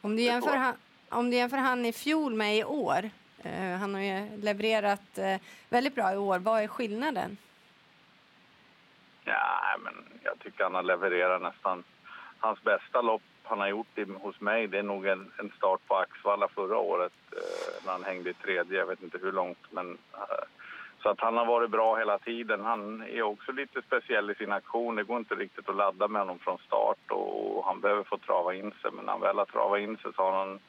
Om 0.00 0.16
du 0.16 0.22
jämför, 0.22 0.56
han, 0.56 0.74
om 1.08 1.30
du 1.30 1.36
jämför 1.36 1.56
han 1.56 1.86
i 1.86 1.92
fjol 1.92 2.34
med 2.34 2.56
i 2.56 2.64
år, 2.64 3.10
eh, 3.42 3.76
han 3.80 3.94
har 3.94 4.00
ju 4.00 4.36
levererat 4.36 5.18
eh, 5.18 5.36
väldigt 5.68 5.94
bra 5.94 6.12
i 6.12 6.16
år, 6.16 6.38
vad 6.38 6.62
är 6.62 6.66
skillnaden? 6.66 7.36
Ja, 9.24 9.76
men 9.84 9.94
jag 10.22 10.38
tycker 10.38 10.64
han 10.64 10.74
har 10.74 10.82
levererat 10.82 11.42
nästan 11.42 11.84
hans 12.38 12.62
bästa 12.62 13.02
lopp 13.02 13.22
han 13.44 13.60
har 13.60 13.68
gjort 13.68 13.98
hos 14.20 14.40
mig. 14.40 14.66
Det 14.66 14.78
är 14.78 14.82
nog 14.82 15.06
en, 15.06 15.32
en 15.38 15.52
start 15.56 15.80
på 15.86 15.96
Axvalla 15.96 16.48
förra 16.48 16.78
året 16.78 17.12
eh, 17.32 17.84
när 17.86 17.92
han 17.92 18.04
hängde 18.04 18.30
i 18.30 18.34
tredje. 18.34 18.78
Jag 18.78 18.86
vet 18.86 19.02
inte 19.02 19.18
hur 19.18 19.32
långt, 19.32 19.66
men 19.70 19.98
eh, 20.12 20.44
så 21.04 21.10
att 21.10 21.20
han 21.20 21.36
har 21.36 21.46
varit 21.46 21.70
bra 21.70 21.96
hela 21.96 22.18
tiden. 22.18 22.60
Han 22.60 23.02
är 23.02 23.22
också 23.22 23.52
lite 23.52 23.82
speciell 23.82 24.30
i 24.30 24.34
sin 24.34 24.52
aktion. 24.52 24.96
Det 24.96 25.04
går 25.04 25.18
inte 25.18 25.34
riktigt 25.34 25.68
att 25.68 25.76
ladda 25.76 26.08
med 26.08 26.22
honom 26.22 26.38
från 26.38 26.58
start 26.58 27.10
och 27.10 27.64
han 27.64 27.80
behöver 27.80 28.02
få 28.02 28.18
trava 28.18 28.54
in 28.54 28.72
sig. 28.82 28.90
Men 28.92 29.04
när 29.04 29.12
han 29.12 29.20
väl 29.20 29.38
har 29.38 29.44
travat 29.44 29.80
in 29.80 29.96
sig 29.96 30.12
så 30.16 30.22
har 30.22 30.32
han 30.32 30.50
en 30.50 30.60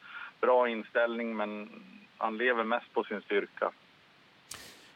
bra 0.42 0.70
inställning 0.70 1.38
men 1.38 1.70
han 2.18 2.38
lever 2.38 2.64
mest 2.64 2.94
på 2.94 3.04
sin 3.04 3.22
styrka. 3.22 3.72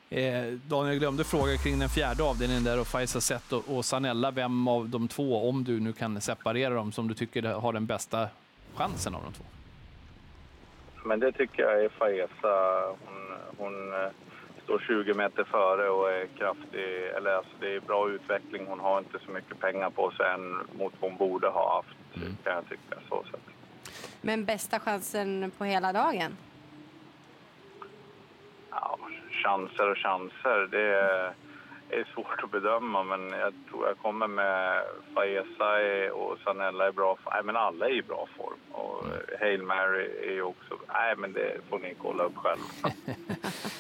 Eh, 0.10 0.46
Daniel 0.68 1.00
glömde 1.00 1.24
fråga 1.24 1.58
kring 1.58 1.80
den 1.80 1.90
fjärde 1.90 2.24
avdelningen 2.24 2.64
där 2.64 2.80
och 2.80 2.88
Faisa 2.88 3.22
Zet 3.22 3.52
och, 3.52 3.78
och 3.78 3.86
Sanella. 3.86 4.32
Vem 4.32 4.68
av 4.68 4.90
de 4.90 5.08
två, 5.08 5.50
om 5.50 5.64
du 5.64 5.80
nu 5.80 5.94
kan 5.94 6.22
separera 6.22 6.74
dem, 6.74 6.92
som 6.92 7.08
du 7.08 7.14
tycker 7.14 7.44
har 7.44 7.74
den 7.74 7.86
bästa 7.86 8.28
chansen 8.76 9.16
av 9.16 9.24
de 9.24 9.34
två? 9.34 9.44
Men 11.04 11.20
det 11.20 11.32
tycker 11.32 11.64
jag 11.64 11.84
är 11.84 11.90
Faisa. 11.90 12.86
Hon, 12.88 13.38
hon 13.58 13.94
eh, 13.94 14.10
står 14.70 14.80
20 14.80 15.14
meter 15.14 15.44
före 15.44 15.90
och 15.90 16.12
är 16.12 16.28
kraftig. 16.38 17.08
Eller 17.18 17.32
alltså 17.32 17.52
det 17.60 17.76
är 17.76 17.80
bra 17.80 18.10
utveckling. 18.10 18.66
Hon 18.68 18.80
har 18.80 19.00
inte 19.00 19.20
så 19.26 19.32
mycket 19.32 19.60
pengar 19.60 19.90
på 19.90 20.12
sig 20.12 20.26
än 20.34 20.52
mot 20.52 20.94
vad 21.00 21.12
hon 21.12 21.18
borde 21.18 21.48
ha 21.48 21.76
haft, 21.76 22.16
mm. 22.16 22.38
kan 22.44 22.54
jag 22.54 22.70
tycka. 22.70 22.96
Så 23.10 23.24
sätt. 23.24 23.42
Men 24.22 24.46
bästa 24.46 24.80
chansen 24.80 25.52
på 25.58 25.66
hela 25.66 25.94
dagen? 25.94 26.38
Ja, 28.70 28.98
chanser 29.44 29.92
och 29.92 29.98
chanser. 29.98 30.68
Det 30.72 30.82
är, 30.82 31.34
är 31.90 32.04
svårt 32.14 32.44
att 32.44 32.52
bedöma, 32.52 33.04
men 33.04 33.30
jag 33.30 33.54
tror 33.70 33.88
jag 33.88 33.98
kommer 33.98 34.28
med 34.28 34.84
Faesa 35.16 36.14
och 36.14 36.38
Sanella 36.44 36.90
i 36.90 36.92
bra 36.92 37.16
form. 37.16 37.34
Nej, 37.34 37.44
men 37.44 37.56
alla 37.56 37.90
är 37.90 37.94
i 37.94 38.02
bra 38.02 38.28
form. 38.38 38.60
Och 38.72 39.06
Hail 39.40 39.64
Mary 39.64 40.38
är 40.38 40.42
också... 40.42 40.74
Nej, 40.88 41.16
men 41.18 41.34
det 41.34 41.58
får 41.70 41.80
ni 41.80 41.96
kolla 42.02 42.24
upp 42.24 42.38
själv. 42.38 42.60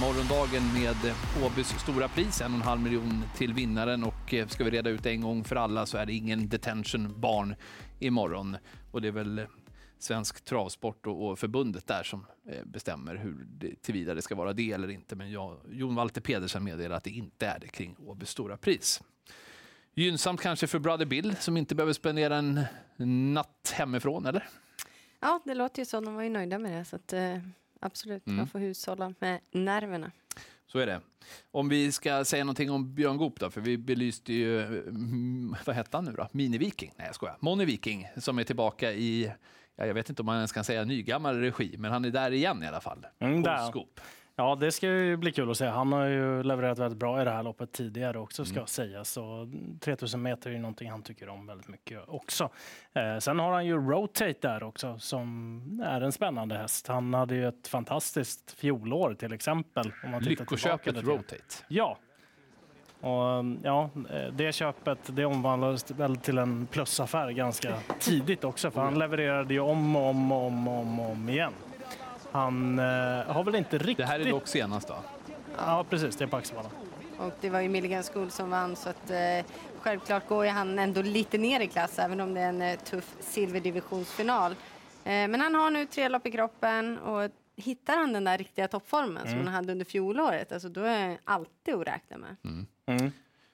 Morgondagen 0.00 0.62
med 0.74 1.14
Åbys 1.44 1.68
stora 1.68 2.08
pris, 2.08 2.40
en 2.40 2.52
och 2.52 2.56
en 2.56 2.62
halv 2.62 2.80
miljon 2.80 3.24
till 3.36 3.54
vinnaren 3.54 4.04
och 4.04 4.34
eh, 4.34 4.46
ska 4.46 4.64
vi 4.64 4.70
reda 4.70 4.90
ut 4.90 5.06
en 5.06 5.20
gång 5.20 5.44
för 5.44 5.56
alla 5.56 5.86
så 5.86 5.98
är 5.98 6.06
det 6.06 6.12
ingen 6.12 6.48
detention 6.48 7.20
barn 7.20 7.54
imorgon. 7.98 8.56
Och 8.90 9.02
det 9.02 9.08
är 9.08 9.12
väl 9.12 9.38
eh, 9.38 9.44
Svensk 9.98 10.44
Travsport 10.44 11.06
och, 11.06 11.38
förbundet 11.38 11.86
där 11.86 12.02
som 12.02 12.26
eh, 12.48 12.64
bestämmer 12.64 13.14
hur 13.14 13.46
det 13.48 13.82
tillvida 13.82 14.14
det 14.14 14.22
ska 14.22 14.34
vara 14.34 14.52
det 14.52 14.72
eller 14.72 14.90
inte. 14.90 15.16
Men 15.16 15.30
jag, 15.30 15.56
Jon 15.70 15.94
Walter 15.94 16.20
Pedersen 16.20 16.64
meddelar 16.64 16.96
att 16.96 17.04
det 17.04 17.10
inte 17.10 17.46
är 17.46 17.58
det 17.58 17.68
kring 17.68 17.96
Åbys 17.98 18.30
stora 18.30 18.56
pris. 18.56 19.02
Gynnsamt 19.94 20.40
kanske 20.40 20.66
för 20.66 20.78
Brother 20.78 21.06
Bill 21.06 21.36
som 21.36 21.56
inte 21.56 21.74
behöver 21.74 21.92
spendera 21.92 22.36
en 22.36 22.64
natt 23.32 23.74
hemifrån, 23.76 24.26
eller? 24.26 24.48
Ja, 25.20 25.40
det 25.44 25.54
låter 25.54 25.82
ju 25.82 25.86
så. 25.86 26.00
De 26.00 26.14
var 26.14 26.22
ju 26.22 26.30
nöjda 26.30 26.58
med 26.58 26.72
det. 26.72 26.84
Så 26.84 26.96
att, 26.96 27.12
eh, 27.12 27.38
absolut, 27.80 28.26
Mm. 28.26 28.36
man 28.36 28.46
får 28.46 28.58
hushålla 28.58 29.14
med 29.18 29.40
nerverna. 29.50 30.10
Så 30.66 30.78
är 30.78 30.86
det. 30.86 31.00
Om 31.50 31.68
vi 31.68 31.92
ska 31.92 32.24
säga 32.24 32.44
någonting 32.44 32.70
om 32.70 32.94
Björn 32.94 33.16
Goop 33.16 33.40
då, 33.40 33.50
för 33.50 33.60
vi 33.60 33.78
belyste 33.78 34.32
ju, 34.32 34.62
mm, 34.88 35.56
vad 35.66 35.76
hette 35.76 35.96
han 35.96 36.04
nu 36.04 36.12
då? 36.12 36.28
Mini-Viking? 36.32 36.92
Nej, 36.96 37.06
jag 37.06 37.14
skojar. 37.14 37.36
Moni 37.40 37.64
Viking 37.64 38.08
som 38.16 38.38
är 38.38 38.44
tillbaka 38.44 38.92
i, 38.92 39.32
ja, 39.76 39.86
jag 39.86 39.94
vet 39.94 40.08
inte 40.08 40.22
om 40.22 40.26
man 40.26 40.36
ens 40.36 40.52
kan 40.52 40.64
säga 40.64 40.84
nygammal 40.84 41.40
regi, 41.40 41.74
men 41.78 41.92
han 41.92 42.04
är 42.04 42.10
där 42.10 42.30
igen 42.30 42.62
i 42.62 42.66
alla 42.66 42.80
fall. 42.80 43.06
Mm, 43.18 43.42
På 43.42 43.48
där. 43.48 43.66
Ja, 44.38 44.54
det 44.54 44.72
ska 44.72 44.86
ju 44.86 45.16
bli 45.16 45.32
kul 45.32 45.50
att 45.50 45.56
se. 45.56 45.66
Han 45.66 45.92
har 45.92 46.04
ju 46.04 46.42
levererat 46.42 46.78
väldigt 46.78 46.98
bra 46.98 47.20
i 47.22 47.24
det 47.24 47.30
här 47.30 47.42
loppet 47.42 47.72
tidigare 47.72 48.18
också 48.18 48.44
ska 48.44 48.54
Mm. 48.56 48.66
sägas. 48.66 49.10
Så 49.10 49.50
3000 49.80 50.22
meter 50.22 50.50
är 50.50 50.54
ju 50.54 50.60
någonting 50.60 50.90
han 50.90 51.02
tycker 51.02 51.28
om 51.28 51.46
väldigt 51.46 51.68
mycket 51.68 52.00
också. 52.08 52.50
Eh, 52.94 53.18
sen 53.18 53.38
har 53.38 53.52
han 53.52 53.66
ju 53.66 53.76
Rotate 53.90 54.34
där 54.40 54.62
också 54.62 54.98
som 54.98 55.62
är 55.86 56.00
en 56.00 56.12
spännande 56.12 56.54
häst. 56.56 56.86
Han 56.86 57.14
hade 57.14 57.34
ju 57.34 57.48
ett 57.48 57.68
fantastiskt 57.68 58.52
fjolår 58.52 59.14
till 59.14 59.32
exempel. 59.32 59.92
Om 60.04 60.10
man 60.10 60.22
Lyckoköpet. 60.22 60.96
Rotate. 61.04 61.44
Ja. 61.68 61.98
Och, 63.00 63.44
ja, 63.62 63.90
eh, 64.10 64.32
det 64.32 64.52
köpet 64.54 64.98
det 65.06 65.24
omvandlades 65.24 65.90
väl 65.90 66.16
till 66.16 66.38
en 66.38 66.66
plusaffär 66.66 67.30
ganska 67.30 67.74
tidigt 68.00 68.44
också. 68.44 68.70
För 68.70 68.80
han 68.80 68.98
levererade 68.98 69.54
ju 69.54 69.60
om 69.60 69.96
och 69.96 70.06
om, 70.10 70.32
och 70.32 70.46
om, 70.46 70.68
och 71.00 71.10
om 71.10 71.28
igen. 71.28 71.52
Han 72.36 72.78
eh, 72.78 72.84
har 73.34 73.44
väl 73.44 73.54
inte 73.54 73.78
riktigt... 73.78 73.96
Det 73.96 74.04
här 74.06 74.20
är 74.20 74.30
dock 74.30 74.46
senast 74.48 74.88
då? 74.88 74.94
Ja, 75.56 75.84
precis. 75.90 76.16
Det 76.16 76.24
är 76.24 76.28
på 76.28 76.36
Axevalla. 76.36 76.70
Och 77.18 77.32
det 77.40 77.50
var 77.50 77.60
ju 77.60 77.68
Milligan 77.68 78.02
School 78.02 78.30
som 78.30 78.50
vann 78.50 78.76
så 78.76 78.88
att 78.88 79.10
eh, 79.10 79.46
självklart 79.80 80.28
går 80.28 80.44
ju 80.44 80.50
han 80.50 80.78
ändå 80.78 81.02
lite 81.02 81.38
ner 81.38 81.60
i 81.60 81.66
klass 81.66 81.98
även 81.98 82.20
om 82.20 82.34
det 82.34 82.40
är 82.40 82.48
en 82.48 82.62
eh, 82.62 82.78
tuff 82.78 83.14
silverdivisionsfinal. 83.20 84.52
Eh, 84.52 84.56
men 85.04 85.40
han 85.40 85.54
har 85.54 85.70
nu 85.70 85.86
tre 85.86 86.08
lopp 86.08 86.26
i 86.26 86.30
kroppen 86.30 86.98
och 86.98 87.30
hittar 87.56 87.96
han 87.96 88.12
den 88.12 88.24
där 88.24 88.38
riktiga 88.38 88.68
toppformen 88.68 89.28
som 89.28 89.38
han 89.38 89.48
hade 89.48 89.72
under 89.72 89.84
fjolåret, 89.84 90.52
alltså 90.52 90.68
då 90.68 90.80
är 90.80 91.06
han 91.08 91.18
alltid 91.24 91.74
att 91.74 91.86
räkna 91.86 92.16
med. 92.18 92.36
Mm. 92.86 93.12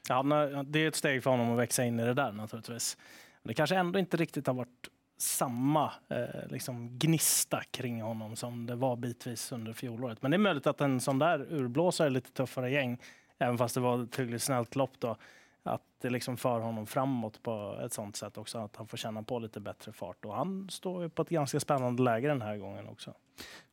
Ja, 0.09 0.15
han 0.15 0.31
har- 0.31 0.63
det 0.65 0.79
är 0.85 0.89
ett 0.89 0.97
steg 0.97 1.23
för 1.23 1.31
honom 1.31 1.53
att 1.53 1.59
växa 1.59 1.85
in 1.85 2.01
i 2.01 2.05
det 2.05 2.15
där 2.15 2.33
naturligtvis. 2.33 2.97
Men 3.43 3.49
det 3.49 3.55
kanske 3.55 3.77
ändå 3.77 3.99
inte 3.99 4.17
riktigt 4.17 4.47
har 4.47 4.55
varit 4.55 4.89
samma 5.23 5.93
eh, 6.09 6.51
liksom 6.51 6.99
gnista 6.99 7.63
kring 7.71 8.03
honom 8.03 8.37
som 8.37 8.67
det 8.67 8.75
var 8.75 8.97
bitvis 8.97 9.53
under 9.53 9.73
fjolåret. 9.73 10.23
Men 10.23 10.31
det 10.31 10.37
är 10.37 10.39
möjligt 10.39 10.67
att 10.67 10.81
en 10.81 11.01
sån 11.01 11.19
där 11.19 11.53
urblåsare, 11.53 12.11
lite 12.11 12.33
tuffare 12.33 12.71
gäng, 12.71 12.99
även 13.39 13.59
fast 13.59 13.75
det 13.75 13.81
var 13.81 14.03
ett 14.03 14.19
hyggligt 14.19 14.43
snällt 14.43 14.77
lopp 14.77 14.93
då, 14.99 15.17
att 15.63 15.83
det 16.01 16.11
liksom 16.11 16.37
för 16.37 16.61
honom 16.61 16.87
framåt 16.87 17.43
på 17.43 17.81
ett 17.85 17.93
sånt 17.93 18.17
sätt 18.17 18.39
också, 18.39 18.59
att 18.59 18.77
han 18.77 18.87
får 18.87 18.97
känna 18.97 19.23
på 19.23 19.39
lite 19.39 19.61
bättre 19.61 19.93
fart. 19.93 20.25
Och 20.25 20.35
han 20.35 20.69
står 20.71 21.03
ju 21.03 21.09
på 21.09 21.23
ett 21.23 21.29
ganska 21.29 21.61
spännande 21.61 22.03
läge 22.03 22.29
den 22.29 22.43
här 22.43 22.57
gången 22.57 22.89
också. 22.89 23.15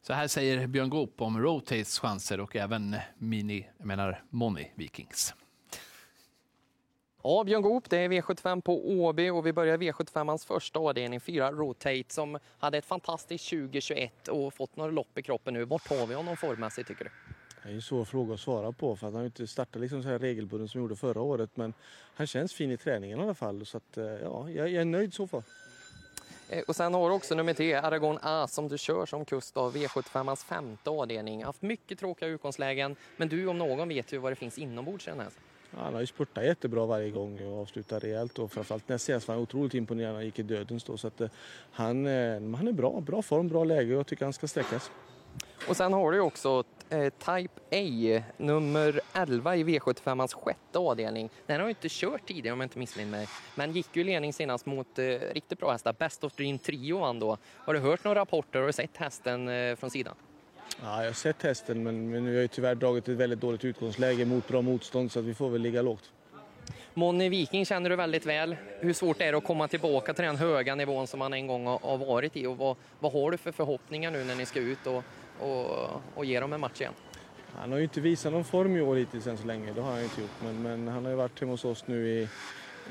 Så 0.01 0.13
här 0.13 0.27
säger 0.27 0.67
Björn 0.67 0.89
Goop 0.89 1.21
om 1.21 1.39
Rotates 1.39 1.99
chanser 1.99 2.39
och 2.39 2.55
även 2.55 2.95
Mini, 3.17 3.67
jag 3.77 3.87
menar 3.87 4.23
Money 4.29 4.67
Vikings. 4.75 5.33
Ja, 7.23 7.43
Björn 7.43 7.61
Goop, 7.61 7.89
det 7.89 7.97
är 7.97 8.09
V75 8.09 8.61
på 8.61 8.89
Åby 8.89 9.29
och 9.29 9.45
vi 9.45 9.53
börjar 9.53 9.77
V75ans 9.77 10.47
första 10.47 10.79
avdelning, 10.79 11.19
4 11.19 11.51
Rotate, 11.51 12.03
som 12.07 12.39
hade 12.59 12.77
ett 12.77 12.85
fantastiskt 12.85 13.49
2021 13.49 14.27
och 14.27 14.53
fått 14.53 14.75
några 14.75 14.91
lopp 14.91 15.17
i 15.17 15.21
kroppen 15.21 15.53
nu. 15.53 15.65
Vart 15.65 15.89
har 15.89 16.07
vi 16.07 16.15
honom 16.15 16.37
formmässigt 16.37 16.87
tycker 16.87 17.03
du? 17.03 17.11
Det 17.63 17.69
är 17.69 17.73
en 17.73 17.81
svår 17.81 18.05
fråga 18.05 18.33
att 18.33 18.39
svara 18.39 18.71
på 18.71 18.95
för 18.95 19.07
att 19.07 19.13
han 19.13 19.25
inte 19.25 19.47
startat 19.47 19.81
liksom 19.81 20.03
så 20.03 20.09
här 20.09 20.19
regelbundet 20.19 20.71
som 20.71 20.79
han 20.79 20.83
gjorde 20.83 20.95
förra 20.95 21.21
året. 21.21 21.49
Men 21.53 21.73
han 22.15 22.27
känns 22.27 22.53
fin 22.53 22.71
i 22.71 22.77
träningen 22.77 23.19
i 23.19 23.23
alla 23.23 23.33
fall. 23.33 23.65
Så 23.65 23.77
att, 23.77 23.97
eh, 23.97 24.05
ja, 24.05 24.49
jag, 24.49 24.73
är 24.73 24.85
nöjd 24.85 25.13
så 25.13 25.27
far. 25.27 25.43
Eh, 26.49 26.63
Och 26.67 26.75
sen 26.75 26.93
har 26.93 27.09
du 27.09 27.15
också 27.15 27.35
nummer 27.35 27.53
3, 27.53 27.73
Aragon 27.73 28.19
A, 28.21 28.47
som 28.47 28.67
du 28.67 28.77
kör 28.77 29.05
som 29.05 29.25
kust 29.25 29.57
av 29.57 29.75
V75ans 29.75 30.45
femte 30.45 30.89
avdelning. 30.89 31.43
Haft 31.43 31.61
mycket 31.61 31.99
tråkiga 31.99 32.29
utgångslägen, 32.29 32.95
men 33.17 33.29
du 33.29 33.47
om 33.47 33.57
någon 33.57 33.89
vet 33.89 34.13
ju 34.13 34.17
vad 34.17 34.31
det 34.31 34.35
finns 34.35 34.57
inombords 34.57 35.07
i 35.07 35.09
den 35.09 35.19
här. 35.19 35.29
Han 35.77 35.93
har 35.93 36.01
ju 36.01 36.07
spurtat 36.07 36.45
jättebra 36.45 36.85
varje 36.85 37.09
gång 37.09 37.39
och 37.47 37.61
avslutat 37.61 38.03
rejält. 38.03 38.39
Och 38.39 38.51
framförallt 38.51 38.89
näst 38.89 39.05
senast 39.05 39.27
var 39.27 39.35
han 39.35 39.43
otroligt 39.43 39.73
imponerande 39.73 40.11
när 40.11 40.17
han 40.17 40.25
gick 40.25 40.39
i 40.39 40.43
dödens. 40.43 40.83
Då. 40.83 40.97
Så 40.97 41.07
att, 41.07 41.21
eh, 41.21 41.29
han, 41.71 42.05
eh, 42.05 42.33
han 42.57 42.67
är 42.67 42.71
bra, 42.71 43.01
bra 43.01 43.21
form, 43.21 43.47
bra 43.47 43.63
läge 43.63 43.93
och 43.93 43.99
jag 43.99 44.07
tycker 44.07 44.25
han 44.25 44.33
ska 44.33 44.47
sträckas. 44.47 44.91
Och 45.67 45.77
sen 45.77 45.93
har 45.93 46.11
du 46.11 46.19
också 46.19 46.63
eh, 46.89 47.09
Type 47.09 47.61
A, 47.71 48.23
nummer 48.37 49.01
11 49.13 49.55
i 49.55 49.63
V75ans 49.63 50.35
sjätte 50.35 50.79
avdelning. 50.79 51.29
Den 51.45 51.59
har 51.59 51.67
ju 51.67 51.69
inte 51.69 51.87
kört 51.89 52.27
tidigare 52.27 52.53
om 52.53 52.59
jag 52.59 52.65
inte 52.65 52.79
missminner 52.79 53.11
mig, 53.11 53.27
men 53.55 53.71
gick 53.71 53.95
ju 53.95 54.03
ledning 54.03 54.33
senast 54.33 54.65
mot 54.65 54.99
eh, 54.99 55.05
riktigt 55.33 55.59
bra 55.59 55.71
hästar. 55.71 55.93
Best 55.93 56.23
of 56.23 56.33
Dream 56.33 56.59
Trio 56.59 56.99
vann 56.99 57.19
då. 57.19 57.37
Har 57.55 57.73
du 57.73 57.79
hört 57.79 58.03
några 58.03 58.19
rapporter? 58.19 58.61
och 58.61 58.75
sett 58.75 58.97
hästen 58.97 59.49
eh, 59.49 59.75
från 59.75 59.89
sidan? 59.89 60.15
Ja, 60.83 60.99
jag 60.99 61.09
har 61.09 61.13
sett 61.13 61.43
hästen 61.43 61.83
men, 61.83 62.09
men 62.09 62.25
nu 62.25 62.35
har 62.35 62.41
ju 62.41 62.47
tyvärr 62.47 62.75
dragit 62.75 63.07
ett 63.07 63.17
väldigt 63.17 63.41
dåligt 63.41 63.65
utgångsläge 63.65 64.25
mot 64.25 64.47
bra 64.47 64.61
motstånd 64.61 65.11
så 65.11 65.19
att 65.19 65.25
vi 65.25 65.33
får 65.33 65.49
väl 65.49 65.61
ligga 65.61 65.81
lågt. 65.81 66.11
Moni 66.93 67.29
Viking 67.29 67.65
känner 67.65 67.89
du 67.89 67.95
väldigt 67.95 68.25
väl. 68.25 68.55
Hur 68.79 68.93
svårt 68.93 69.21
är 69.21 69.31
det 69.31 69.37
att 69.37 69.43
komma 69.43 69.67
tillbaka 69.67 70.13
till 70.13 70.25
den 70.25 70.35
höga 70.35 70.75
nivån 70.75 71.07
som 71.07 71.19
man 71.19 71.33
en 71.33 71.47
gång 71.47 71.65
har, 71.65 71.79
har 71.79 71.97
varit 71.97 72.37
i? 72.37 72.45
Och 72.45 72.57
vad, 72.57 72.75
vad 72.99 73.13
har 73.13 73.31
du 73.31 73.37
för 73.37 73.51
förhoppningar 73.51 74.11
nu 74.11 74.23
när 74.23 74.35
ni 74.35 74.45
ska 74.45 74.59
ut 74.59 74.87
och, 74.87 75.03
och, 75.39 75.89
och 76.15 76.25
ge 76.25 76.39
dem 76.39 76.53
en 76.53 76.59
match 76.59 76.81
igen? 76.81 76.93
Han 77.55 77.71
har 77.71 77.77
ju 77.77 77.83
inte 77.83 78.01
visat 78.01 78.33
någon 78.33 78.43
form 78.43 78.77
i 78.77 78.81
år 78.81 78.95
hittills 78.95 79.27
än 79.27 79.37
så 79.37 79.47
länge, 79.47 79.73
det 79.73 79.81
har 79.81 79.91
han 79.91 80.03
inte 80.03 80.21
gjort. 80.21 80.31
Men, 80.43 80.61
men 80.61 80.87
han 80.87 81.03
har 81.03 81.11
ju 81.11 81.17
varit 81.17 81.39
hemma 81.39 81.51
hos 81.51 81.65
oss 81.65 81.87
nu 81.87 82.07
i, 82.09 82.27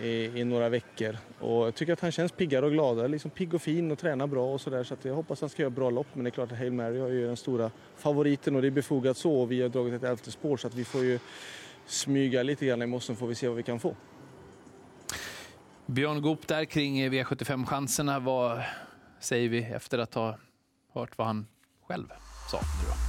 i, 0.02 0.40
i 0.40 0.44
några 0.44 0.68
veckor. 0.68 1.16
Och 1.40 1.66
jag 1.66 1.74
tycker 1.74 1.92
att 1.92 2.00
han 2.00 2.12
känns 2.12 2.32
piggare 2.32 2.66
och 2.66 2.72
gladare, 2.72 3.08
liksom 3.08 3.30
pigg 3.30 3.54
och 3.54 3.62
fin 3.62 3.90
och 3.90 3.98
tränar 3.98 4.26
bra 4.26 4.52
och 4.52 4.60
sådär. 4.60 4.84
Så 4.84 4.94
att 4.94 5.04
jag 5.04 5.14
hoppas 5.14 5.40
han 5.40 5.50
ska 5.50 5.62
göra 5.62 5.70
bra 5.70 5.90
lopp. 5.90 6.06
Men 6.12 6.24
det 6.24 6.28
är 6.28 6.32
klart 6.32 6.52
att 6.52 6.58
Hail 6.58 6.72
Mary 6.72 6.98
är 6.98 7.08
ju 7.08 7.26
den 7.26 7.36
stora 7.36 7.70
favoriten 7.96 8.56
och 8.56 8.62
det 8.62 8.68
är 8.68 8.72
befogat 8.72 9.16
så. 9.16 9.40
Och 9.40 9.52
vi 9.52 9.62
har 9.62 9.68
dragit 9.68 9.94
ett 9.94 10.02
elfte 10.02 10.30
spår 10.30 10.56
så 10.56 10.66
att 10.66 10.74
vi 10.74 10.84
får 10.84 11.04
ju 11.04 11.18
smyga 11.86 12.42
lite 12.42 12.66
grann 12.66 12.82
i 12.82 12.86
mossen 12.86 13.16
får 13.16 13.26
vi 13.26 13.34
se 13.34 13.48
vad 13.48 13.56
vi 13.56 13.62
kan 13.62 13.80
få. 13.80 13.94
Björn 15.86 16.22
Goop 16.22 16.46
där 16.46 16.64
kring 16.64 17.10
V75-chanserna. 17.10 18.18
Vad 18.18 18.62
säger 19.20 19.48
vi 19.48 19.58
efter 19.58 19.98
att 19.98 20.14
ha 20.14 20.38
hört 20.92 21.18
vad 21.18 21.26
han 21.26 21.46
själv 21.88 22.08
sa 22.50 22.58
nu 22.58 22.88
då? 22.88 23.07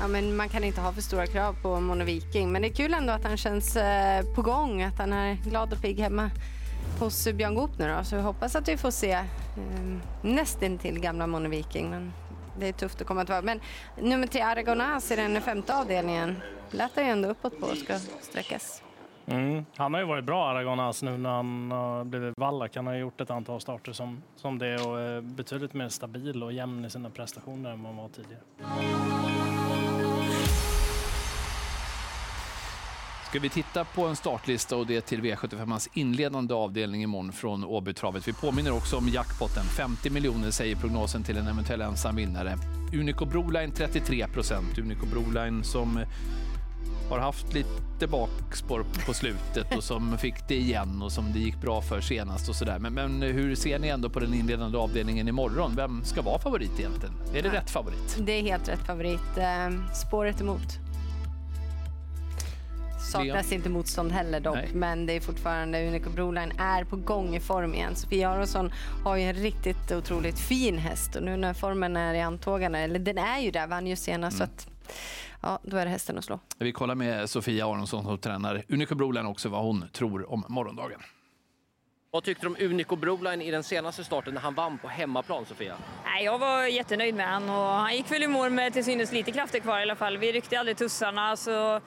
Ja, 0.00 0.08
men 0.08 0.36
man 0.36 0.48
kan 0.48 0.64
inte 0.64 0.80
ha 0.80 0.92
för 0.92 1.00
stora 1.02 1.26
krav 1.26 1.56
på 1.62 1.80
Mono 1.80 2.04
Viking, 2.04 2.52
men 2.52 2.62
det 2.62 2.68
är 2.68 2.74
kul 2.74 2.94
ändå 2.94 3.12
att 3.12 3.24
han 3.24 3.36
känns 3.36 3.76
eh, 3.76 4.24
på 4.34 4.42
gång, 4.42 4.82
att 4.82 4.98
han 4.98 5.12
är 5.12 5.34
glad 5.34 5.72
och 5.72 5.82
pigg 5.82 6.00
hemma 6.00 6.30
hos 6.98 7.28
Björn 7.32 7.54
Goop 7.54 7.78
nu 7.78 7.88
då. 7.88 8.04
Så 8.04 8.16
vi 8.16 8.22
hoppas 8.22 8.56
att 8.56 8.68
vi 8.68 8.76
får 8.76 8.90
se 8.90 9.12
eh, 9.12 9.24
nästintill 10.22 11.00
gamla 11.00 11.26
Mono 11.26 11.48
Viking, 11.48 11.90
men 11.90 12.12
det 12.58 12.68
är 12.68 12.72
tufft 12.72 13.00
att 13.00 13.06
komma 13.06 13.24
tillbaka. 13.24 13.42
Men 13.46 13.60
nummer 14.08 14.26
tre, 14.26 14.40
Aragonas 14.40 15.10
i 15.10 15.16
den 15.16 15.40
femte 15.40 15.76
avdelningen, 15.76 16.36
lät 16.70 16.94
det 16.94 17.02
ju 17.02 17.08
ändå 17.08 17.28
uppåt 17.28 17.60
på 17.60 17.66
och 17.66 17.76
ska 17.76 17.98
sträckas. 18.20 18.82
Mm. 19.26 19.64
Han 19.76 19.94
har 19.94 20.00
ju 20.00 20.06
varit 20.06 20.24
bra 20.24 20.48
Aragonas 20.48 21.02
nu 21.02 21.18
när 21.18 21.30
han 21.30 21.70
har 21.70 22.04
blivit 22.04 22.34
vallack. 22.36 22.76
Han 22.76 22.86
har 22.86 22.94
gjort 22.94 23.20
ett 23.20 23.30
antal 23.30 23.60
starter 23.60 23.92
som, 23.92 24.22
som 24.36 24.58
det 24.58 24.74
och 24.74 25.00
är 25.00 25.20
betydligt 25.20 25.74
mer 25.74 25.88
stabil 25.88 26.42
och 26.42 26.52
jämn 26.52 26.84
i 26.84 26.90
sina 26.90 27.10
prestationer 27.10 27.70
än 27.70 27.82
vad 27.82 27.94
han 27.94 28.02
var 28.02 28.08
tidigare. 28.08 28.40
Ska 33.34 33.40
vi 33.40 33.48
titta 33.48 33.84
på 33.84 34.06
en 34.06 34.16
startlista 34.16 34.76
och 34.76 34.86
det 34.86 35.00
till 35.00 35.20
V75ans 35.20 35.88
inledande 35.94 36.54
avdelning 36.54 37.02
imorgon 37.02 37.32
från 37.32 37.64
Åbytravet. 37.64 38.28
Vi 38.28 38.32
påminner 38.32 38.72
också 38.72 38.96
om 38.96 39.08
jackpotten. 39.08 39.64
50 39.64 40.10
miljoner 40.10 40.50
säger 40.50 40.76
prognosen 40.76 41.22
till 41.22 41.36
en 41.36 41.46
eventuell 41.46 41.80
ensam 41.80 42.16
vinnare. 42.16 42.58
Unico 42.92 43.24
Broline 43.24 43.72
33 43.72 44.26
procent. 44.28 44.78
Unico 44.78 45.06
Broline 45.06 45.64
som 45.64 46.00
har 47.10 47.18
haft 47.18 47.54
lite 47.54 48.06
bakspår 48.06 48.84
på 49.06 49.14
slutet 49.14 49.76
och 49.76 49.84
som 49.84 50.18
fick 50.18 50.48
det 50.48 50.56
igen 50.56 51.02
och 51.02 51.12
som 51.12 51.32
det 51.32 51.38
gick 51.38 51.60
bra 51.60 51.82
för 51.82 52.00
senast 52.00 52.48
och 52.48 52.54
sådär. 52.54 52.78
Men, 52.78 52.94
men 52.94 53.22
hur 53.22 53.54
ser 53.54 53.78
ni 53.78 53.88
ändå 53.88 54.10
på 54.10 54.20
den 54.20 54.34
inledande 54.34 54.78
avdelningen 54.78 55.28
imorgon? 55.28 55.72
Vem 55.76 56.04
ska 56.04 56.22
vara 56.22 56.38
favorit 56.38 56.78
egentligen? 56.78 57.14
Är 57.34 57.42
det 57.42 57.48
rätt 57.48 57.70
favorit? 57.70 58.18
Det 58.20 58.32
är 58.32 58.42
helt 58.42 58.68
rätt 58.68 58.86
favorit. 58.86 59.38
Eh, 59.38 59.92
spåret 59.92 60.40
emot. 60.40 60.83
Saknas 63.04 63.52
inte 63.52 63.68
motstånd 63.68 64.12
heller 64.12 64.40
dock, 64.40 64.54
Nej. 64.54 64.70
men 64.74 65.06
det 65.06 65.12
är 65.12 65.20
fortfarande 65.20 65.88
Unico 65.88 66.10
Broline 66.10 66.52
är 66.58 66.84
på 66.84 66.96
gång 66.96 67.36
i 67.36 67.40
form 67.40 67.74
igen. 67.74 67.96
Sofia 67.96 68.30
Aronsson 68.30 68.72
har 69.04 69.16
ju 69.16 69.22
en 69.22 69.34
riktigt 69.34 69.92
otroligt 69.92 70.38
fin 70.38 70.78
häst 70.78 71.16
och 71.16 71.22
nu 71.22 71.36
när 71.36 71.54
formen 71.54 71.96
är 71.96 72.14
i 72.14 72.20
antågande, 72.20 72.78
eller 72.78 72.98
den 72.98 73.18
är 73.18 73.38
ju 73.40 73.50
där, 73.50 73.66
vann 73.66 73.86
ju 73.86 73.96
senast, 73.96 74.38
så 74.38 74.44
att 74.44 74.68
ja, 75.42 75.58
då 75.62 75.76
är 75.76 75.84
det 75.84 75.90
hästen 75.90 76.18
att 76.18 76.24
slå. 76.24 76.40
Vi 76.58 76.72
kollar 76.72 76.94
med 76.94 77.30
Sofia 77.30 77.66
Aronsson 77.66 78.04
som 78.04 78.18
tränar 78.18 78.64
Unico 78.68 78.94
Broline 78.94 79.26
också 79.26 79.48
vad 79.48 79.62
hon 79.62 79.84
tror 79.92 80.32
om 80.32 80.44
morgondagen. 80.48 81.00
Vad 82.10 82.24
tyckte 82.24 82.46
du 82.46 82.48
om 82.48 82.56
Unico 82.60 82.96
Broline 82.96 83.42
i 83.42 83.50
den 83.50 83.62
senaste 83.62 84.04
starten 84.04 84.34
när 84.34 84.40
han 84.40 84.54
vann 84.54 84.78
på 84.78 84.88
hemmaplan, 84.88 85.46
Sofia? 85.46 85.76
Nej, 86.04 86.24
jag 86.24 86.38
var 86.38 86.66
jättenöjd 86.66 87.14
med 87.14 87.28
han 87.28 87.50
och 87.50 87.66
han 87.66 87.96
gick 87.96 88.12
väl 88.12 88.22
i 88.22 88.28
mål 88.28 88.50
med 88.50 88.72
till 88.72 88.84
synes 88.84 89.12
lite 89.12 89.32
krafter 89.32 89.58
kvar 89.58 89.78
i 89.78 89.82
alla 89.82 89.96
fall. 89.96 90.18
Vi 90.18 90.32
ryckte 90.32 90.58
aldrig 90.58 90.76
tussarna 90.76 91.36
så 91.36 91.80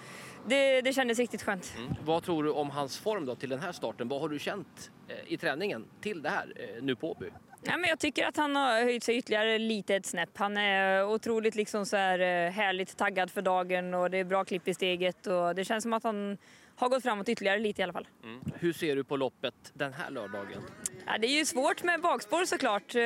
det, 0.48 0.82
det 0.82 0.94
kändes 0.94 1.20
riktigt 1.20 1.44
skönt. 1.44 1.74
Vad 2.06 2.24
tror 2.24 2.44
du 2.44 2.51
om 2.51 2.70
hans 2.70 2.98
form 2.98 3.25
då 3.25 3.36
till 3.36 3.50
den 3.50 3.60
här 3.60 3.72
starten? 3.72 4.08
Vad 4.08 4.22
har 4.22 4.30
du 4.30 4.39
känt 4.39 4.92
eh, 5.08 5.34
i 5.34 5.38
träningen 5.38 5.86
till 6.01 6.22
det 6.22 6.30
här 6.30 6.54
eh, 6.56 6.84
nu 6.84 6.96
på 6.96 7.12
Åby? 7.12 7.25
Nej, 7.62 7.77
men 7.77 7.89
jag 7.89 8.00
tycker 8.00 8.25
att 8.25 8.38
han 8.38 8.56
har 8.56 8.84
höjt 8.84 9.04
sig 9.04 9.18
ytterligare 9.18 9.58
lite 9.58 9.96
ett 9.96 10.06
snäpp. 10.06 10.30
Han 10.38 10.58
är 10.58 11.06
otroligt 11.06 11.56
liksom 11.56 11.86
så 11.86 11.98
här, 11.98 12.20
eh, 12.20 12.51
härligt 12.51 12.98
taggad 12.98 13.32
för 13.32 13.42
dagen 13.42 13.94
och 13.94 14.12
det 14.12 14.18
är 14.18 14.24
bra 14.24 14.46
klipp 14.46 14.68
i 14.68 14.74
steget 14.74 15.27
och 15.27 15.56
det 15.56 15.66
känns 15.66 15.84
som 15.84 15.94
att 15.94 16.04
han 16.04 16.38
har 16.77 16.89
gått 16.89 17.03
framåt 17.03 17.29
ytterligare 17.29 17.60
lite 17.60 17.81
i 17.81 17.84
alla 17.84 17.93
fall. 17.93 18.07
Hur 18.55 18.74
ser 18.74 18.96
du 18.96 19.03
på 19.03 19.17
loppet 19.17 19.53
den 19.74 19.93
här 19.93 20.10
lördagen? 20.10 20.62
Ja, 21.05 21.17
det 21.17 21.27
är 21.27 21.38
ju 21.38 21.46
svårt 21.46 21.84
med 21.84 22.01
bakspår 22.01 22.46
såklart. 22.46 22.96
Eh, 22.96 23.01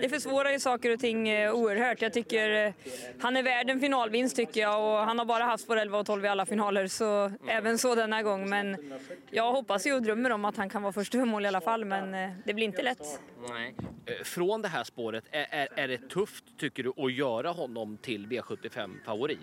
Det 0.00 0.08
försvårar 0.10 0.50
ju 0.50 0.60
saker 0.60 0.90
och 0.92 1.00
ting 1.00 1.28
eh, 1.28 1.52
oerhört. 1.54 2.02
Jag 2.02 2.12
tycker 2.12 2.66
eh, 2.66 2.72
han 3.20 3.36
är 3.36 3.42
värd 3.42 3.70
en 3.70 3.80
finalvinst 3.80 4.36
tycker 4.36 4.60
jag 4.60 4.82
och 5.00 5.06
han 5.06 5.18
har 5.18 5.26
bara 5.26 5.44
haft 5.44 5.64
spår 5.64 5.76
11 5.76 5.98
och 5.98 6.06
12 6.06 6.24
i 6.24 6.28
alla 6.28 6.46
finaler 6.46 6.86
så 6.86 7.32
även 7.48 7.78
så 7.78 7.94
denna 7.94 8.22
gång. 8.22 8.48
Men 8.48 8.76
jag 9.30 9.52
hoppas 9.52 9.86
ju 9.86 9.92
och 9.94 10.02
drömmer 10.02 10.30
om 10.30 10.44
att 10.44 10.56
han 10.56 10.68
kan 10.70 10.82
vara 10.82 10.92
först 10.92 11.14
över 11.14 11.24
mål 11.24 11.44
i 11.44 11.48
alla 11.48 11.60
fall 11.60 11.84
men 11.84 12.32
det 12.44 12.54
blir 12.54 12.64
inte 12.64 12.82
lätt. 12.82 13.20
Nej. 13.48 13.74
Från 14.24 14.62
det 14.62 14.68
här 14.68 14.84
spåret, 14.84 15.24
är, 15.30 15.46
är, 15.50 15.68
är 15.76 15.88
det 15.88 16.08
tufft 16.08 16.44
tycker 16.58 16.82
du 16.82 16.92
att 16.96 17.12
göra 17.12 17.50
honom 17.50 17.96
till 17.96 18.26
V75-favorit? 18.26 19.38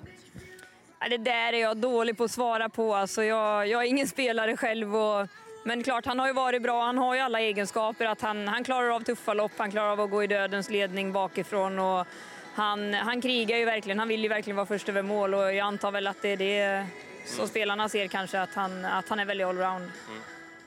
Ja, 0.99 1.09
det 1.09 1.17
där 1.17 1.53
är 1.53 1.57
jag 1.61 1.77
dålig 1.77 2.17
på 2.17 2.23
att 2.23 2.31
svara 2.31 2.69
på. 2.69 2.95
Alltså 2.95 3.23
jag, 3.23 3.67
jag 3.67 3.83
är 3.83 3.87
ingen 3.87 4.07
spelare 4.07 4.57
själv. 4.57 4.95
Och, 4.95 5.27
men 5.63 5.83
klart, 5.83 6.05
han 6.05 6.19
har 6.19 6.27
ju 6.27 6.33
varit 6.33 6.61
bra. 6.61 6.83
Han 6.85 6.97
har 6.97 7.15
ju 7.15 7.21
alla 7.21 7.39
egenskaper. 7.41 8.05
Att 8.05 8.21
han, 8.21 8.47
han 8.47 8.63
klarar 8.63 8.89
av 8.89 8.99
tuffa 9.03 9.33
lopp, 9.33 9.51
han 9.57 9.71
klarar 9.71 9.89
av 9.91 10.01
att 10.01 10.09
gå 10.09 10.23
i 10.23 10.27
dödens 10.27 10.69
ledning 10.69 11.11
bakifrån. 11.13 11.79
Och 11.79 12.07
han, 12.55 12.93
han 12.93 13.21
krigar 13.21 13.57
ju 13.57 13.65
verkligen. 13.65 13.99
Han 13.99 14.07
vill 14.07 14.23
ju 14.23 14.29
verkligen 14.29 14.55
vara 14.55 14.65
först 14.65 14.89
över 14.89 15.01
mål 15.01 15.33
och 15.33 15.41
jag 15.53 15.59
antar 15.59 15.91
väl 15.91 16.07
att 16.07 16.21
det 16.21 16.29
är 16.29 16.37
det 16.37 16.85
som 17.25 17.47
spelarna 17.47 17.89
ser 17.89 18.07
kanske, 18.07 18.41
att 18.41 18.53
han, 18.53 18.85
att 18.85 19.09
han 19.09 19.19
är 19.19 19.25
väldigt 19.25 19.47
allround. 19.47 19.91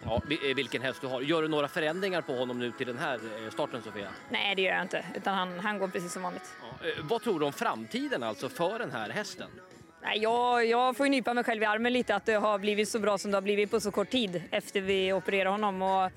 Ja, 0.05 0.23
vi- 0.29 0.51
eh, 0.51 0.57
vilken 0.57 0.83
häst 0.83 1.01
du 1.01 1.07
har. 1.07 1.21
Gör 1.21 1.43
du 1.43 1.49
några 1.49 1.69
förändringar 1.69 2.21
på 2.21 2.33
honom 2.37 2.59
nu 2.59 2.73
till 2.73 2.87
den 2.87 2.99
här 2.99 3.15
eh, 3.15 3.51
starten, 3.53 3.83
Sofia? 3.83 4.09
Nej, 4.31 4.55
det 4.55 4.63
gör 4.63 4.73
jag 4.73 4.83
inte. 4.83 5.05
Utan 5.15 5.35
han, 5.35 5.59
han 5.61 5.79
går 5.79 5.89
precis 5.89 6.13
som 6.13 6.23
vanligt. 6.23 6.51
Ja. 6.83 6.89
eh, 6.89 6.95
Vad 7.03 7.23
tror 7.23 7.41
du 7.41 7.47
om 7.47 7.53
framtiden 7.53 8.23
alltså 8.23 8.49
för 8.49 8.79
den 8.79 8.91
här 8.91 9.11
hästen? 9.11 9.49
Nej, 10.03 10.19
jag, 10.19 10.67
jag 10.67 10.97
får 10.97 11.07
nypa 11.07 11.35
mig 11.35 11.45
själv 11.45 11.63
i 11.63 11.67
armen 11.67 11.93
lite 11.93 12.15
att 12.15 12.27
det 12.27 12.35
har 12.35 12.59
blivit 12.59 12.89
så 12.89 12.99
bra 12.99 13.19
som 13.19 13.31
det 13.31 13.37
har 13.37 13.43
blivit 13.43 13.71
på 13.71 13.81
så 13.81 13.91
kort 13.91 14.11
tid 14.11 14.43
efter 14.51 14.81
vi 14.81 15.13
opererade 15.13 15.51
honom. 15.51 15.83
Och 15.83 16.11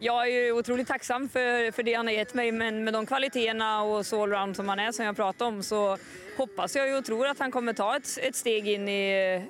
Jag 0.00 0.26
är 0.26 0.30
ju 0.30 0.52
otroligt 0.52 0.88
tacksam 0.88 1.28
för, 1.28 1.72
för 1.72 1.82
det 1.82 1.94
han 1.94 2.06
har 2.06 2.14
gett 2.14 2.34
mig 2.34 2.52
men 2.52 2.84
med 2.84 2.92
de 2.94 3.06
kvaliteterna 3.06 3.82
och 3.82 4.06
så 4.06 4.22
allround 4.22 4.56
som 4.56 4.68
han 4.68 4.78
är 4.78 4.92
som 4.92 5.04
jag 5.04 5.16
pratade 5.16 5.48
om 5.48 5.62
så 5.62 5.98
hoppas 6.36 6.76
jag 6.76 6.98
och 6.98 7.04
tror 7.04 7.26
att 7.26 7.38
han 7.38 7.50
kommer 7.50 7.72
ta 7.72 7.96
ett, 7.96 8.18
ett 8.22 8.36
steg 8.36 8.68
in 8.68 8.88
i, 8.88 9.42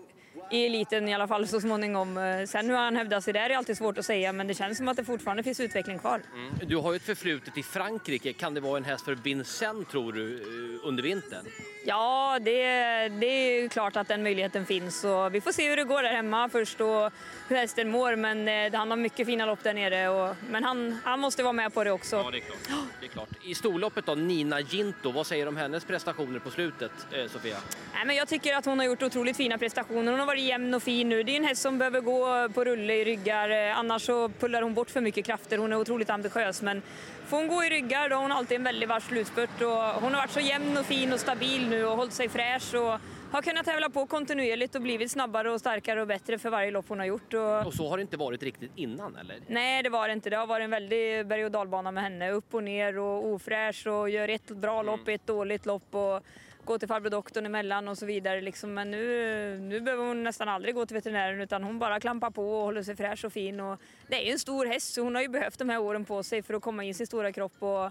i 0.50 0.66
eliten 0.66 1.08
i 1.08 1.14
alla 1.14 1.28
fall 1.28 1.48
så 1.48 1.60
småningom. 1.60 2.18
Eh, 2.18 2.46
Sen 2.46 2.68
hur 2.70 2.76
han 2.76 2.96
hävdar 2.96 3.20
sig 3.20 3.32
där 3.32 3.50
är 3.50 3.56
alltid 3.56 3.76
svårt 3.76 3.98
att 3.98 4.04
säga 4.04 4.32
men 4.32 4.46
det 4.46 4.54
känns 4.54 4.78
som 4.78 4.88
att 4.88 4.96
det 4.96 5.04
fortfarande 5.04 5.42
finns 5.42 5.60
utveckling 5.60 5.98
kvar. 5.98 6.20
Du 6.66 6.76
har 6.76 6.92
ju 6.92 6.96
ett 6.96 7.02
förflutet 7.02 7.58
i 7.58 7.62
Frankrike. 7.62 8.32
Kan 8.32 8.54
det 8.54 8.60
vara 8.60 8.76
en 8.76 8.84
häst 8.84 9.04
för 9.04 9.14
Vincent 9.14 9.90
tror 9.90 10.12
du 10.12 10.34
eh, 10.40 10.88
under 10.88 11.02
vintern? 11.02 11.44
Ja, 11.86 12.38
det, 12.40 12.62
det 13.08 13.26
är 13.26 13.68
klart 13.68 13.96
att 13.96 14.08
den 14.08 14.22
möjligheten 14.22 14.66
finns. 14.66 15.04
Och 15.04 15.34
vi 15.34 15.40
får 15.40 15.52
se 15.52 15.68
hur 15.68 15.76
det 15.76 15.84
går 15.84 16.02
där 16.02 16.10
hemma 16.12 16.48
först 16.48 16.80
och 16.80 17.12
hur 17.48 17.56
hästen 17.56 17.90
mår. 17.90 18.16
Men 18.16 18.48
eh, 18.48 18.78
han 18.78 18.90
har 18.90 18.96
mycket 18.98 19.26
fina 19.26 19.46
lopp 19.46 19.62
där 19.62 19.74
nere. 19.74 20.08
Och, 20.08 20.36
men 20.50 20.64
han, 20.64 20.98
han 21.04 21.20
måste 21.20 21.42
vara 21.42 21.52
med 21.52 21.74
på 21.74 21.84
det 21.84 21.90
också. 21.90 22.16
Ja, 22.16 22.30
det 22.30 22.36
är 22.38 22.40
klart. 22.40 22.58
Det 23.00 23.06
är 23.06 23.10
klart. 23.10 23.28
I 23.44 23.54
storloppet 23.54 24.06
då, 24.06 24.14
Nina 24.14 24.60
Ginto, 24.60 25.10
vad 25.12 25.26
säger 25.26 25.44
du 25.44 25.48
om 25.48 25.56
hennes 25.56 25.84
prestationer 25.84 26.38
på 26.38 26.50
slutet, 26.50 26.92
Sofia? 27.28 27.56
Nej, 27.98 28.06
men 28.06 28.16
jag 28.16 28.28
tycker 28.28 28.56
att 28.56 28.64
hon 28.64 28.78
har 28.78 28.86
gjort 28.86 29.02
otroligt 29.02 29.36
fina 29.36 29.58
prestationer. 29.58 30.10
Hon 30.10 30.20
har 30.20 30.26
varit 30.26 30.42
jämn 30.42 30.74
och 30.74 30.82
fin 30.82 31.08
nu. 31.08 31.22
Det 31.22 31.32
är 31.32 31.36
en 31.36 31.44
häst 31.44 31.62
som 31.62 31.78
behöver 31.78 32.00
gå 32.00 32.48
på 32.54 32.64
rulle 32.64 32.94
i 32.94 33.04
ryggar. 33.04 33.50
Eh, 33.50 33.78
Annars 33.78 34.02
så 34.02 34.28
pullar 34.28 34.62
hon 34.62 34.74
bort 34.74 34.90
för 34.90 35.00
mycket 35.00 35.26
krafter. 35.26 35.58
Hon 35.58 35.72
är 35.72 35.76
otroligt 35.76 36.10
ambitiös. 36.10 36.62
Men 36.62 36.82
får 37.26 37.36
hon 37.36 37.48
gå 37.48 37.64
i 37.64 37.70
ryggar 37.70 38.08
då 38.08 38.16
har 38.16 38.22
hon 38.22 38.32
alltid 38.32 38.56
en 38.56 38.64
väldigt 38.64 38.88
vass 38.88 39.04
slutspurt. 39.04 39.62
Och 39.62 40.02
hon 40.02 40.14
har 40.14 40.20
varit 40.20 40.30
så 40.30 40.40
jämn 40.40 40.76
och 40.76 40.86
fin 40.86 41.12
och 41.12 41.20
stabil 41.20 41.68
nu 41.68 41.84
och 41.84 41.96
hållit 41.96 42.12
sig 42.12 42.28
fräsch. 42.28 42.74
Och 42.74 43.00
har 43.32 43.42
kunnat 43.42 43.64
tävla 43.64 43.90
på 43.90 44.06
kontinuerligt 44.06 44.74
och 44.74 44.82
blivit 44.82 45.10
snabbare 45.10 45.50
och 45.50 45.60
starkare 45.60 46.00
och 46.00 46.06
bättre 46.06 46.38
för 46.38 46.50
varje 46.50 46.70
lopp 46.70 46.88
hon 46.88 46.98
har 46.98 47.06
gjort. 47.06 47.34
Och... 47.34 47.66
Och 47.66 47.74
så 47.74 47.88
har 47.88 47.96
det 47.96 48.00
inte 48.02 48.16
varit 48.16 48.42
riktigt 48.42 48.72
innan, 48.76 49.16
eller? 49.16 49.36
Nej, 49.46 49.82
det 49.82 49.88
var 49.90 50.08
det 50.08 50.12
inte. 50.12 50.30
Det 50.30 50.36
har 50.36 50.46
varit 50.46 50.64
en 50.64 50.70
väldig 50.70 51.26
berg 51.26 51.44
och 51.44 51.50
dalbana 51.50 51.90
med 51.90 52.02
henne. 52.02 52.30
Upp 52.30 52.54
och 52.54 52.64
ner 52.64 52.98
och 52.98 53.26
ofräsch 53.26 53.86
och 53.86 54.10
gör 54.10 54.28
ett 54.28 54.46
bra 54.48 54.82
lopp, 54.82 55.08
ett 55.08 55.26
dåligt 55.26 55.66
lopp 55.66 55.94
och 55.94 56.22
går 56.68 56.78
till 56.78 56.88
farbror 56.88 57.10
doktorn 57.10 57.46
emellan 57.46 57.88
och 57.88 57.98
så 57.98 58.06
vidare. 58.06 58.40
Liksom. 58.40 58.74
Men 58.74 58.90
nu, 58.90 59.58
nu 59.60 59.80
behöver 59.80 60.04
hon 60.04 60.22
nästan 60.22 60.48
aldrig 60.48 60.74
gå 60.74 60.86
till 60.86 60.94
veterinären 60.94 61.40
utan 61.40 61.64
hon 61.64 61.78
bara 61.78 62.00
klampar 62.00 62.30
på 62.30 62.50
och 62.50 62.64
håller 62.64 62.82
sig 62.82 62.96
fräsch 62.96 63.24
och 63.24 63.32
fin. 63.32 63.60
Och 63.60 63.80
det 64.08 64.22
är 64.22 64.26
ju 64.26 64.32
en 64.32 64.38
stor 64.38 64.66
häst 64.66 64.94
så 64.94 65.02
hon 65.02 65.14
har 65.14 65.22
ju 65.22 65.28
behövt 65.28 65.58
de 65.58 65.68
här 65.68 65.78
åren 65.78 66.04
på 66.04 66.22
sig 66.22 66.42
för 66.42 66.54
att 66.54 66.62
komma 66.62 66.84
in 66.84 66.90
i 66.90 66.94
sin 66.94 67.06
stora 67.06 67.32
kropp 67.32 67.62
och, 67.62 67.86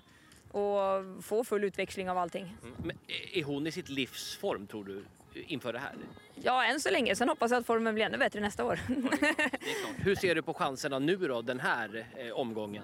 och 0.52 1.24
få 1.24 1.44
full 1.44 1.64
utväxling 1.64 2.10
av 2.10 2.18
allting. 2.18 2.58
Men 2.78 2.98
är 3.34 3.44
hon 3.44 3.68
i 3.68 3.72
sitt 3.72 3.90
livs 3.90 4.38
form, 4.38 4.68
tror 4.68 4.84
du, 4.84 5.04
inför 5.48 5.74
det 5.74 5.80
här? 5.80 5.94
Ja, 6.36 6.66
än 6.66 6.80
så 6.80 6.90
länge. 6.90 7.16
Sen 7.16 7.30
hoppas 7.30 7.52
jag 7.52 7.60
att 7.60 7.66
formen 7.66 7.96
blir 7.96 8.06
ännu 8.06 8.18
bättre 8.18 8.40
nästa 8.40 8.66
år. 8.66 8.80
Det 8.88 8.94
är 8.94 9.84
klart. 9.84 10.06
Hur 10.06 10.16
ser 10.16 10.36
du 10.36 10.42
på 10.42 10.54
chanserna 10.54 11.00
nu 11.00 11.16
då, 11.16 11.42
den 11.42 11.60
här 11.60 12.06
eh, 12.18 12.32
omgången? 12.32 12.84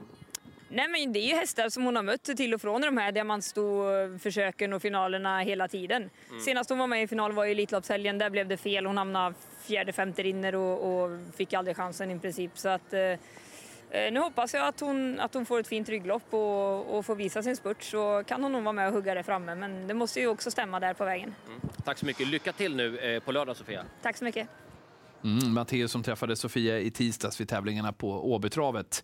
Nej 0.73 0.88
men 0.88 1.13
det 1.13 1.19
är 1.19 1.27
ju 1.27 1.36
hästar 1.36 1.69
som 1.69 1.83
hon 1.83 1.95
har 1.95 2.03
mött 2.03 2.23
till 2.23 2.53
och 2.53 2.62
från 2.62 2.81
de 2.81 2.97
här 2.97 3.12
diamantstoförsöken 3.12 4.73
och 4.73 4.81
finalerna 4.81 5.39
hela 5.39 5.67
tiden. 5.67 6.09
Senast 6.45 6.69
hon 6.69 6.79
var 6.79 6.88
med 6.88 7.03
i 7.03 7.07
final 7.07 7.31
var 7.31 7.45
i 7.45 7.51
Elitloppshelgen, 7.51 8.17
där 8.17 8.29
blev 8.29 8.47
det 8.47 8.57
fel. 8.57 8.86
Hon 8.86 8.97
hamnade 8.97 9.36
fjärde, 9.62 9.93
femte 9.93 10.23
rinner 10.23 10.55
och, 10.55 11.03
och 11.03 11.19
fick 11.36 11.53
aldrig 11.53 11.77
chansen 11.77 12.12
i 12.12 12.19
princip. 12.19 12.57
Så 12.57 12.69
att, 12.69 12.93
eh, 12.93 12.99
eh, 12.99 13.17
nu 13.89 14.19
hoppas 14.19 14.53
jag 14.53 14.67
att 14.67 14.79
hon, 14.79 15.19
att 15.19 15.33
hon 15.33 15.45
får 15.45 15.59
ett 15.59 15.67
fint 15.67 15.89
rygglopp 15.89 16.33
och, 16.33 16.97
och 16.97 17.05
får 17.05 17.15
visa 17.15 17.43
sin 17.43 17.55
spurt 17.55 17.83
så 17.83 18.23
kan 18.27 18.43
hon 18.43 18.51
nog 18.51 18.63
vara 18.63 18.73
med 18.73 18.88
och 18.88 18.93
hugga 18.93 19.13
där 19.13 19.23
framme. 19.23 19.55
Men 19.55 19.88
det 19.88 19.93
måste 19.93 20.19
ju 20.19 20.27
också 20.27 20.51
stämma 20.51 20.79
där 20.79 20.93
på 20.93 21.05
vägen. 21.05 21.36
Tack 21.86 21.97
så 21.97 22.05
mycket. 22.05 22.27
Lycka 22.27 22.53
till 22.53 22.75
nu 22.75 22.97
eh, 22.97 23.19
på 23.19 23.31
lördag, 23.31 23.57
Sofia. 23.57 23.86
Tack 24.01 24.17
så 24.17 24.23
mycket. 24.23 24.47
Mm, 25.23 25.53
Matteus 25.53 25.91
som 25.91 26.03
träffade 26.03 26.36
Sofia 26.36 26.79
i 26.79 26.91
tisdags 26.91 27.41
vid 27.41 27.49
tävlingarna 27.49 27.93
på 27.93 28.33
Åbytravet. 28.33 29.03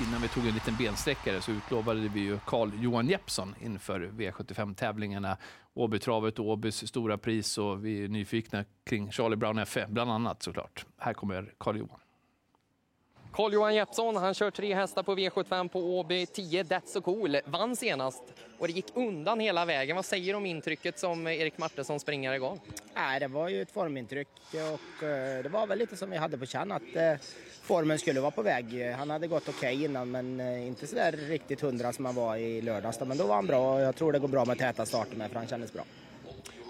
Innan 0.00 0.22
vi 0.22 0.28
tog 0.28 0.46
en 0.46 0.54
liten 0.54 0.76
bensträckare 0.76 1.40
så 1.40 1.50
utlovade 1.50 2.00
vi 2.00 2.20
ju 2.20 2.38
Carl 2.46 2.70
Johan 2.80 3.08
Jeppsson 3.08 3.54
inför 3.60 4.00
V75-tävlingarna. 4.00 5.36
Åbytravet 5.74 6.38
och 6.38 6.46
Åbys 6.46 6.88
stora 6.88 7.18
pris 7.18 7.58
och 7.58 7.84
vi 7.84 8.04
är 8.04 8.08
nyfikna 8.08 8.64
kring 8.86 9.12
Charlie 9.12 9.36
Brown 9.36 9.58
F, 9.58 9.76
bland 9.88 10.10
annat 10.10 10.42
såklart. 10.42 10.86
Här 10.98 11.14
kommer 11.14 11.54
Carl 11.58 11.76
Johan. 11.76 11.98
Carl-Johan 13.38 13.74
Jeppsson, 13.74 14.16
han 14.16 14.34
kör 14.34 14.50
tre 14.50 14.74
hästar 14.74 15.02
på 15.02 15.14
V75 15.14 15.68
på 15.68 15.80
Åby. 15.98 16.26
10 16.26 16.62
That's 16.62 16.86
so 16.86 17.00
cool. 17.00 17.36
Vann 17.44 17.76
senast 17.76 18.22
och 18.58 18.66
det 18.66 18.72
gick 18.72 18.86
undan 18.94 19.40
hela 19.40 19.64
vägen. 19.64 19.96
Vad 19.96 20.04
säger 20.04 20.32
du 20.32 20.36
om 20.36 20.46
intrycket 20.46 20.98
som 20.98 21.26
Erik 21.26 21.58
Martinsson 21.58 22.00
springare 22.00 22.38
gav? 22.38 22.58
Nej, 22.94 23.20
det 23.20 23.28
var 23.28 23.48
ju 23.48 23.62
ett 23.62 23.70
formintryck 23.70 24.28
och 24.52 25.06
eh, 25.06 25.42
det 25.42 25.48
var 25.48 25.66
väl 25.66 25.78
lite 25.78 25.96
som 25.96 26.10
vi 26.10 26.16
hade 26.16 26.38
på 26.38 26.46
känn 26.46 26.72
att 26.72 26.96
eh, 26.96 27.14
formen 27.62 27.98
skulle 27.98 28.20
vara 28.20 28.30
på 28.30 28.42
väg. 28.42 28.94
Han 28.96 29.10
hade 29.10 29.26
gått 29.26 29.48
okej 29.48 29.84
innan 29.84 30.10
men 30.10 30.40
eh, 30.40 30.66
inte 30.66 30.86
så 30.86 30.96
där 30.96 31.12
riktigt 31.12 31.60
hundra 31.60 31.92
som 31.92 32.04
han 32.04 32.14
var 32.14 32.36
i 32.36 32.60
lördags. 32.60 33.00
Men 33.00 33.16
då 33.18 33.26
var 33.26 33.34
han 33.34 33.46
bra 33.46 33.74
och 33.74 33.80
jag 33.80 33.96
tror 33.96 34.12
det 34.12 34.18
går 34.18 34.28
bra 34.28 34.44
med 34.44 34.58
täta 34.58 34.86
starter 34.86 35.16
med 35.16 35.30
för 35.30 35.38
han 35.38 35.48
kändes 35.48 35.72
bra. 35.72 35.82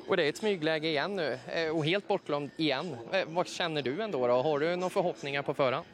Och 0.09 0.17
det 0.17 0.25
är 0.25 0.29
ett 0.29 0.37
smygläge 0.37 0.89
igen 0.89 1.17
nu 1.17 1.39
och 1.73 1.85
helt 1.85 2.09
bortglömd 2.09 2.51
igen. 2.57 2.97
Vad 3.27 3.49
känner 3.49 3.83
du 3.83 4.03
ändå? 4.03 4.27
Då? 4.27 4.43
Har 4.43 4.59
du 4.59 4.77
några 4.77 4.91
förhoppningar 4.91 5.43
på 5.43 5.55
förhand? 5.55 5.87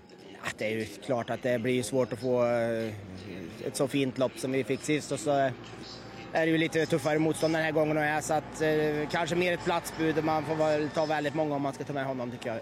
Ah, 0.47 0.51
det 0.59 0.65
är 0.65 0.71
ju 0.71 0.85
klart 0.85 1.31
att 1.31 1.43
det 1.43 1.59
blir 1.59 1.83
svårt 1.83 2.13
att 2.13 2.19
få 2.19 2.45
eh, 2.45 2.93
ett 3.67 3.77
så 3.77 3.89
fint 3.89 4.19
lopp 4.19 4.39
som 4.39 4.53
vi 4.53 4.65
fick 4.65 4.81
sist 4.81 5.13
och 5.13 5.21
så 5.21 5.31
eh, 5.31 5.53
är 6.33 6.47
det 6.47 6.53
ju 6.53 6.59
lite 6.59 6.87
tuffare 6.87 7.19
motstånd 7.19 7.55
den 7.55 7.63
här 7.63 7.73
gången 7.73 7.97
och 7.97 8.25
så 8.25 8.35
att 8.35 8.63
eh, 8.63 9.09
kanske 9.11 9.37
mer 9.37 9.53
ett 9.53 9.65
platsbud. 9.65 10.25
Man 10.25 10.45
får 10.45 10.55
väl 10.55 10.89
ta 10.89 11.07
väldigt 11.07 11.35
många 11.35 11.55
om 11.55 11.63
man 11.63 11.73
ska 11.73 11.85
ta 11.85 11.93
med 11.93 12.07
honom 12.07 12.31
tycker 12.31 12.49
jag. 12.49 12.59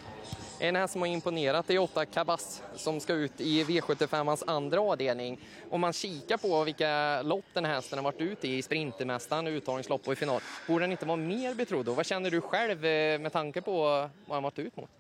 En 0.59 0.77
häst 0.77 0.93
som 0.93 1.03
har 1.03 1.09
imponerat 1.09 1.71
är 1.71 1.79
åtta 1.79 2.07
Kabas 2.07 2.63
som 2.77 3.01
ska 3.01 3.13
ut 3.13 3.41
i 3.41 3.65
V75ans 3.65 4.43
andra 4.47 4.81
avdelning. 4.81 5.41
Om 5.71 5.81
man 5.81 5.93
kikar 5.93 6.37
på 6.37 6.65
vilka 6.65 7.23
lopp 7.23 7.45
den 7.53 7.65
här 7.65 7.75
hästen 7.75 7.99
har 7.99 8.05
varit 8.05 8.21
ute 8.21 8.49
i, 8.49 8.59
i 8.59 8.63
Sprintermästaren, 8.63 9.47
uttagningslopp 9.47 10.07
och 10.07 10.13
i 10.13 10.17
final, 10.17 10.41
borde 10.67 10.85
den 10.85 10.93
inte 10.93 11.07
vara 11.07 11.17
mer 11.17 11.55
betrodd? 11.55 11.89
Och 11.89 11.97
vad 11.97 12.07
känner 12.07 12.31
du 12.31 12.41
själv 12.41 12.81
med 13.21 13.33
tanke 13.33 13.61
på 13.61 13.81
vad 14.27 14.37
han 14.37 14.43
varit 14.43 14.59
ut 14.59 14.77
mot? 14.77 14.91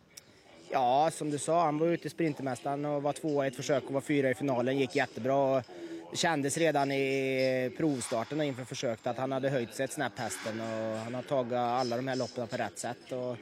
Ja, 0.74 1.10
som 1.12 1.30
du 1.30 1.38
sa, 1.38 1.64
han 1.64 1.78
var 1.78 1.86
ute 1.86 2.06
i 2.06 2.10
Sprintermästaren 2.10 2.84
och 2.84 3.02
var 3.02 3.12
tvåa 3.12 3.44
i 3.44 3.48
ett 3.48 3.56
försök 3.56 3.84
och 3.86 3.92
var 3.92 4.00
fyra 4.00 4.30
i 4.30 4.34
finalen. 4.34 4.78
gick 4.78 4.96
jättebra. 4.96 5.62
Det 6.10 6.16
kändes 6.16 6.58
redan 6.58 6.92
i 6.92 7.74
provstarten 7.76 8.40
och 8.40 8.44
inför 8.44 8.64
försöket 8.64 9.06
att 9.06 9.16
han 9.16 9.32
hade 9.32 9.50
höjt 9.50 9.74
sig 9.74 9.84
ett 9.84 9.92
snäpp 9.92 10.18
hästen 10.18 10.60
och 10.60 10.98
han 10.98 11.14
har 11.14 11.22
tagit 11.22 11.52
alla 11.52 11.96
de 11.96 12.08
här 12.08 12.16
loppen 12.16 12.46
på 12.46 12.56
rätt 12.56 12.78
sätt. 12.78 13.12
Och, 13.12 13.36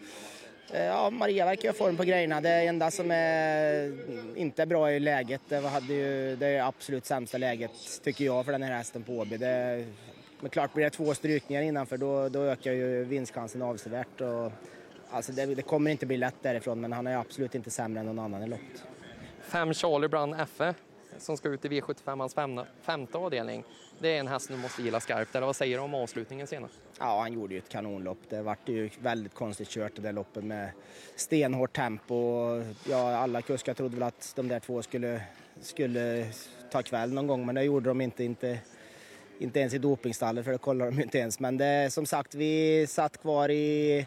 eh, 0.76 0.84
ja, 0.84 1.10
Maria 1.10 1.44
verkar 1.44 1.68
ha 1.68 1.74
form 1.74 1.96
på 1.96 2.04
grejerna. 2.04 2.40
Det 2.40 2.50
enda 2.50 2.90
som 2.90 3.10
är 3.10 3.92
inte 4.36 4.62
är 4.62 4.66
bra 4.66 4.92
är 4.92 5.00
läget. 5.00 5.40
Det, 5.48 5.68
hade 5.68 5.94
ju, 5.94 6.36
det 6.36 6.46
är 6.46 6.62
absolut 6.62 7.06
sämsta 7.06 7.38
läget 7.38 7.70
tycker 8.04 8.24
jag 8.24 8.44
för 8.44 8.52
den 8.52 8.62
här 8.62 8.76
hästen 8.76 9.02
på 9.02 9.12
Åby. 9.12 9.38
Men 10.40 10.50
klart 10.50 10.74
blir 10.74 10.84
det 10.84 10.90
två 10.90 11.14
strykningar 11.14 11.62
innanför 11.62 11.96
då, 11.96 12.28
då 12.28 12.42
ökar 12.42 12.72
ju 12.72 13.04
vinstchansen 13.04 13.62
avsevärt. 13.62 14.20
Och, 14.20 14.52
alltså 15.10 15.32
det, 15.32 15.46
det 15.54 15.62
kommer 15.62 15.90
inte 15.90 16.06
bli 16.06 16.16
lätt 16.16 16.42
därifrån 16.42 16.80
men 16.80 16.92
han 16.92 17.06
är 17.06 17.16
absolut 17.16 17.54
inte 17.54 17.70
sämre 17.70 18.00
än 18.00 18.06
någon 18.06 18.18
annan 18.18 18.42
i 18.42 18.48
loppet. 18.48 18.84
Fem 19.40 19.74
Charlie 19.74 20.08
Brown 20.08 20.46
FE 20.46 20.74
som 21.18 21.36
ska 21.36 21.48
ut 21.48 21.64
i 21.64 21.68
V75ans 21.68 22.66
femte 22.82 23.18
avdelning. 23.18 23.64
Det 23.98 24.08
är 24.08 24.20
en 24.20 24.28
häst 24.28 24.48
du 24.48 24.56
måste 24.56 24.82
gilla 24.82 25.00
skarpt. 25.00 25.34
Eller 25.34 25.46
vad 25.46 25.56
säger 25.56 25.76
du 25.76 25.82
om 25.84 25.94
avslutningen 25.94 26.46
senast? 26.46 26.74
Ja, 26.98 27.20
han 27.20 27.32
gjorde 27.32 27.54
ju 27.54 27.58
ett 27.58 27.68
kanonlopp. 27.68 28.18
Det 28.28 28.42
vart 28.42 28.68
ju 28.68 28.90
väldigt 29.00 29.34
konstigt 29.34 29.68
kört 29.68 29.96
det 29.96 30.02
där 30.02 30.12
loppet 30.12 30.44
med 30.44 30.70
stenhårt 31.16 31.76
tempo. 31.76 32.14
Ja, 32.88 33.16
alla 33.16 33.42
kuskar 33.42 33.74
trodde 33.74 33.96
väl 33.96 34.02
att 34.02 34.32
de 34.36 34.48
där 34.48 34.60
två 34.60 34.82
skulle, 34.82 35.22
skulle 35.60 36.26
ta 36.70 36.82
kväll 36.82 37.12
någon 37.12 37.26
gång, 37.26 37.46
men 37.46 37.54
det 37.54 37.62
gjorde 37.62 37.90
de 37.90 38.00
inte. 38.00 38.24
inte 38.24 38.58
inte 39.42 39.60
ens 39.60 39.74
i 39.74 39.78
dopingstallet, 39.78 40.44
för 40.44 40.52
det 40.52 40.58
kollar 40.58 40.86
de 40.86 41.02
inte 41.02 41.18
ens. 41.18 41.40
Men 41.40 41.56
det, 41.56 41.92
som 41.92 42.06
sagt, 42.06 42.34
vi 42.34 42.86
satt 42.86 43.20
kvar 43.20 43.48
i, 43.48 44.06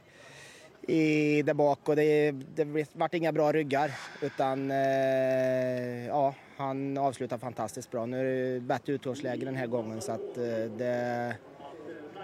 i 0.87 1.41
där 1.41 1.53
bak 1.53 1.89
och 1.89 1.95
det, 1.95 2.31
det 2.31 2.87
vart 2.93 3.13
inga 3.13 3.31
bra 3.31 3.51
ryggar. 3.51 3.91
Utan 4.21 4.71
eh, 4.71 6.07
ja, 6.07 6.35
han 6.57 6.97
avslutar 6.97 7.37
fantastiskt 7.37 7.91
bra. 7.91 8.05
Nu 8.05 8.19
är 8.19 8.53
det 8.53 8.59
bättre 8.59 8.93
utgångsläge 8.93 9.45
den 9.45 9.55
här 9.55 9.67
gången 9.67 10.01
så 10.01 10.11
att 10.11 10.37
eh, 10.37 10.43
det, 10.77 11.35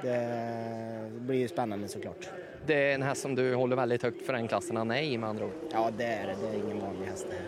det 0.01 1.11
blir 1.11 1.39
ju 1.39 1.47
spännande 1.47 1.87
såklart. 1.87 2.29
Det 2.65 2.91
är 2.91 2.95
en 2.95 3.01
häst 3.01 3.21
som 3.21 3.35
du 3.35 3.55
håller 3.55 3.75
väldigt 3.75 4.03
högt 4.03 4.25
för 4.25 4.33
den 4.33 4.47
klassen 4.47 4.77
han 4.77 4.91
är 4.91 5.01
i 5.01 5.17
med 5.17 5.29
andra 5.29 5.45
ord? 5.45 5.51
Ja, 5.71 5.91
det 5.97 6.05
är 6.05 6.27
det. 6.27 6.35
Det 6.41 6.47
är 6.47 6.63
ingen 6.63 6.79
vanlig 6.79 7.05
häst 7.05 7.27
det 7.29 7.35
här. 7.35 7.45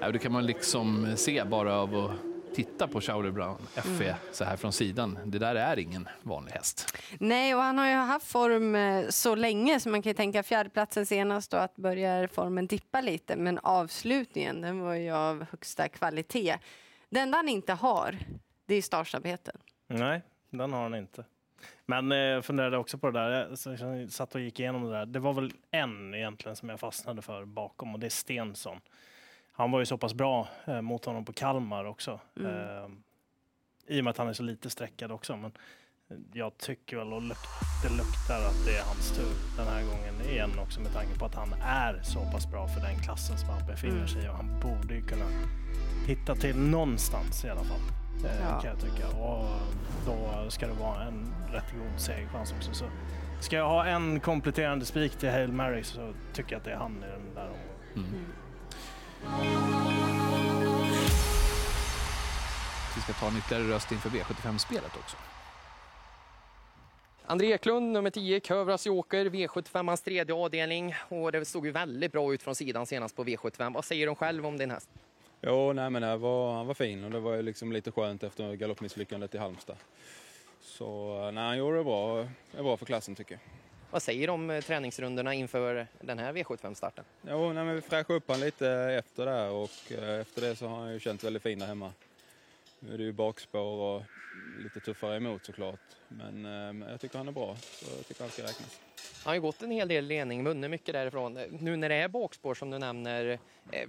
Ja, 0.00 0.10
det 0.10 0.18
kan 0.18 0.32
man 0.32 0.46
liksom 0.46 1.16
se 1.16 1.44
bara 1.44 1.80
av 1.80 1.96
att 1.96 2.33
titta 2.54 2.88
på 2.88 3.00
Charlie 3.00 3.30
Brown 3.30 3.58
FE 3.74 4.04
mm. 4.04 4.16
så 4.32 4.44
här 4.44 4.56
från 4.56 4.72
sidan. 4.72 5.18
Det 5.24 5.38
där 5.38 5.54
är 5.54 5.78
ingen 5.78 6.08
vanlig 6.22 6.52
häst. 6.52 6.96
Nej, 7.18 7.54
och 7.54 7.60
han 7.60 7.78
har 7.78 7.88
ju 7.88 7.94
haft 7.94 8.26
form 8.26 8.74
eh, 8.74 9.08
så 9.08 9.34
länge 9.34 9.80
så 9.80 9.88
man 9.88 10.02
kan 10.02 10.10
ju 10.10 10.14
tänka 10.14 10.42
fjärdeplatsen 10.42 11.06
senast 11.06 11.54
och 11.54 11.62
att 11.62 11.76
börjar 11.76 12.26
formen 12.26 12.66
dippa 12.66 13.00
lite. 13.00 13.36
Men 13.36 13.58
avslutningen, 13.58 14.60
den 14.60 14.80
var 14.80 14.94
ju 14.94 15.10
av 15.10 15.46
högsta 15.50 15.88
kvalitet. 15.88 16.58
Det 17.10 17.20
enda 17.20 17.38
han 17.38 17.48
inte 17.48 17.72
har, 17.72 18.18
det 18.66 18.74
är 18.74 18.82
startsnabbheten. 18.82 19.56
Nej, 19.86 20.22
den 20.50 20.72
har 20.72 20.82
han 20.82 20.94
inte. 20.94 21.24
Men 21.86 22.10
jag 22.10 22.36
eh, 22.36 22.42
funderade 22.42 22.78
också 22.78 22.98
på 22.98 23.10
det 23.10 23.20
där, 23.20 23.56
jag 23.80 24.10
satt 24.10 24.34
och 24.34 24.40
gick 24.40 24.60
igenom 24.60 24.84
det 24.84 24.90
där. 24.90 25.06
Det 25.06 25.18
var 25.18 25.32
väl 25.32 25.52
en 25.70 26.14
egentligen 26.14 26.56
som 26.56 26.68
jag 26.68 26.80
fastnade 26.80 27.22
för 27.22 27.44
bakom 27.44 27.94
och 27.94 28.00
det 28.00 28.06
är 28.06 28.10
Stensson. 28.10 28.80
Han 29.56 29.70
var 29.70 29.80
ju 29.80 29.86
så 29.86 29.98
pass 29.98 30.14
bra 30.14 30.48
eh, 30.64 30.80
mot 30.80 31.04
honom 31.04 31.24
på 31.24 31.32
Kalmar 31.32 31.84
också. 31.84 32.20
Mm. 32.36 32.52
Eh, 32.52 32.88
I 33.86 34.00
och 34.00 34.04
med 34.04 34.10
att 34.10 34.18
han 34.18 34.28
är 34.28 34.32
så 34.32 34.42
lite 34.42 34.70
sträckad 34.70 35.12
också. 35.12 35.36
Men 35.36 35.52
jag 36.32 36.58
tycker 36.58 36.96
väl 36.96 37.12
och 37.12 37.22
luk 37.22 37.38
det 37.82 37.88
luktar 37.88 38.46
att 38.48 38.66
det 38.66 38.76
är 38.76 38.82
hans 38.82 39.16
tur 39.16 39.34
den 39.56 39.66
här 39.66 39.82
gången 39.82 40.30
igen 40.30 40.58
också 40.58 40.80
med 40.80 40.92
tanke 40.92 41.18
på 41.18 41.24
att 41.24 41.34
han 41.34 41.52
är 41.62 42.02
så 42.02 42.20
pass 42.32 42.50
bra 42.50 42.68
för 42.68 42.80
den 42.80 42.98
klassen 43.02 43.38
som 43.38 43.48
han 43.48 43.66
befinner 43.66 43.96
mm. 43.96 44.08
sig 44.08 44.24
i 44.24 44.28
och 44.28 44.34
han 44.34 44.60
borde 44.62 44.94
ju 44.94 45.06
kunna 45.06 45.26
hitta 46.06 46.34
till 46.34 46.56
någonstans 46.56 47.44
i 47.44 47.48
alla 47.48 47.64
fall. 47.64 47.80
Eh, 48.24 48.40
ja. 48.40 48.60
kan 48.60 48.70
jag 48.70 48.80
tycka. 48.80 49.08
Och 49.08 49.46
då 50.06 50.50
ska 50.50 50.66
det 50.66 50.72
vara 50.72 51.02
en 51.04 51.34
rätt 51.52 51.72
god 51.72 52.00
segerchans 52.00 52.52
också. 52.52 52.74
Så 52.74 52.84
ska 53.40 53.56
jag 53.56 53.68
ha 53.68 53.86
en 53.86 54.20
kompletterande 54.20 54.84
spik 54.84 55.16
till 55.16 55.30
Hail 55.30 55.52
Mary 55.52 55.82
så 55.82 56.12
tycker 56.32 56.52
jag 56.52 56.58
att 56.58 56.64
det 56.64 56.72
är 56.72 56.76
han 56.76 56.96
i 56.96 57.10
den 57.10 57.34
där 57.34 57.48
omgången. 57.48 58.14
Mm. 58.14 58.24
Vi 62.96 63.00
ska 63.00 63.12
ta 63.12 63.28
en 63.28 63.36
ytterligare 63.38 63.74
röst 63.74 63.92
inför 63.92 64.10
V75-spelet 64.10 64.96
också. 64.96 65.16
André 67.26 67.52
Eklund, 67.52 67.92
nummer 67.92 68.10
10, 68.10 68.40
Kövras 68.40 68.86
Joker, 68.86 69.26
V75ans 69.26 70.04
tredje 70.04 70.34
avdelning. 70.34 70.94
Och 71.08 71.32
det 71.32 71.44
såg 71.44 71.66
ju 71.66 71.72
väldigt 71.72 72.12
bra 72.12 72.34
ut 72.34 72.42
från 72.42 72.54
sidan 72.54 72.86
senast 72.86 73.16
på 73.16 73.24
V75. 73.24 73.74
Vad 73.74 73.84
säger 73.84 74.06
de 74.06 74.16
själv 74.16 74.46
om 74.46 74.58
din 74.58 74.70
häst? 74.70 74.90
Jo, 75.40 75.72
nej, 75.72 75.90
men 75.90 76.02
det 76.02 76.16
var, 76.16 76.54
han 76.56 76.66
var 76.66 76.74
fin 76.74 77.04
och 77.04 77.10
det 77.10 77.20
var 77.20 77.42
liksom 77.42 77.72
lite 77.72 77.90
skönt 77.90 78.22
efter 78.22 78.54
galoppmisslyckandet 78.54 79.34
i 79.34 79.38
Halmstad. 79.38 79.76
Så 80.60 81.18
nej, 81.34 81.44
han 81.44 81.58
gjorde 81.58 81.76
det 81.76 81.84
bra. 81.84 82.16
Det 82.52 82.58
är 82.58 82.62
bra 82.62 82.76
för 82.76 82.86
klassen 82.86 83.14
tycker 83.14 83.34
jag. 83.34 83.40
Vad 83.94 84.02
säger 84.02 84.26
du 84.26 84.32
om 84.32 84.50
eh, 84.50 84.60
träningsrundorna 84.60 85.34
inför 85.34 85.86
den 86.00 86.18
här 86.18 86.32
V75-starten? 86.32 87.04
Jo, 87.28 87.52
nej, 87.52 87.64
men 87.64 87.74
vi 87.74 87.80
fräschade 87.80 88.14
upp 88.14 88.28
honom 88.28 88.42
lite 88.42 88.68
efter 88.70 89.26
det 89.26 89.48
och 89.48 89.92
eh, 89.92 90.20
efter 90.20 90.42
det 90.42 90.56
så 90.56 90.66
har 90.66 90.80
han 90.80 90.92
ju 90.92 91.00
känt 91.00 91.24
väldigt 91.24 91.42
fin 91.42 91.58
där 91.58 91.66
hemma. 91.66 91.92
Nu 92.78 92.94
är 92.94 92.98
det 92.98 93.04
ju 93.04 93.12
bakspår 93.12 93.60
och 93.60 94.02
lite 94.58 94.80
tuffare 94.80 95.16
emot 95.16 95.44
såklart. 95.44 95.80
Men 96.08 96.44
eh, 96.82 96.90
jag 96.90 97.00
tycker 97.00 97.18
han 97.18 97.28
är 97.28 97.32
bra, 97.32 97.56
så 97.56 97.86
jag 97.96 98.06
tycker 98.06 98.20
han 98.20 98.30
ska 98.30 98.42
räknas. 98.42 98.80
Han 99.24 99.30
har 99.30 99.34
ju 99.34 99.40
gått 99.40 99.62
en 99.62 99.70
hel 99.70 99.88
del 99.88 100.04
ledning, 100.04 100.44
vunnit 100.44 100.70
mycket 100.70 100.92
därifrån. 100.92 101.38
Nu 101.60 101.76
när 101.76 101.88
det 101.88 101.94
är 101.94 102.08
bakspår 102.08 102.54
som 102.54 102.70
du 102.70 102.78
nämner, 102.78 103.38
eh, 103.70 103.88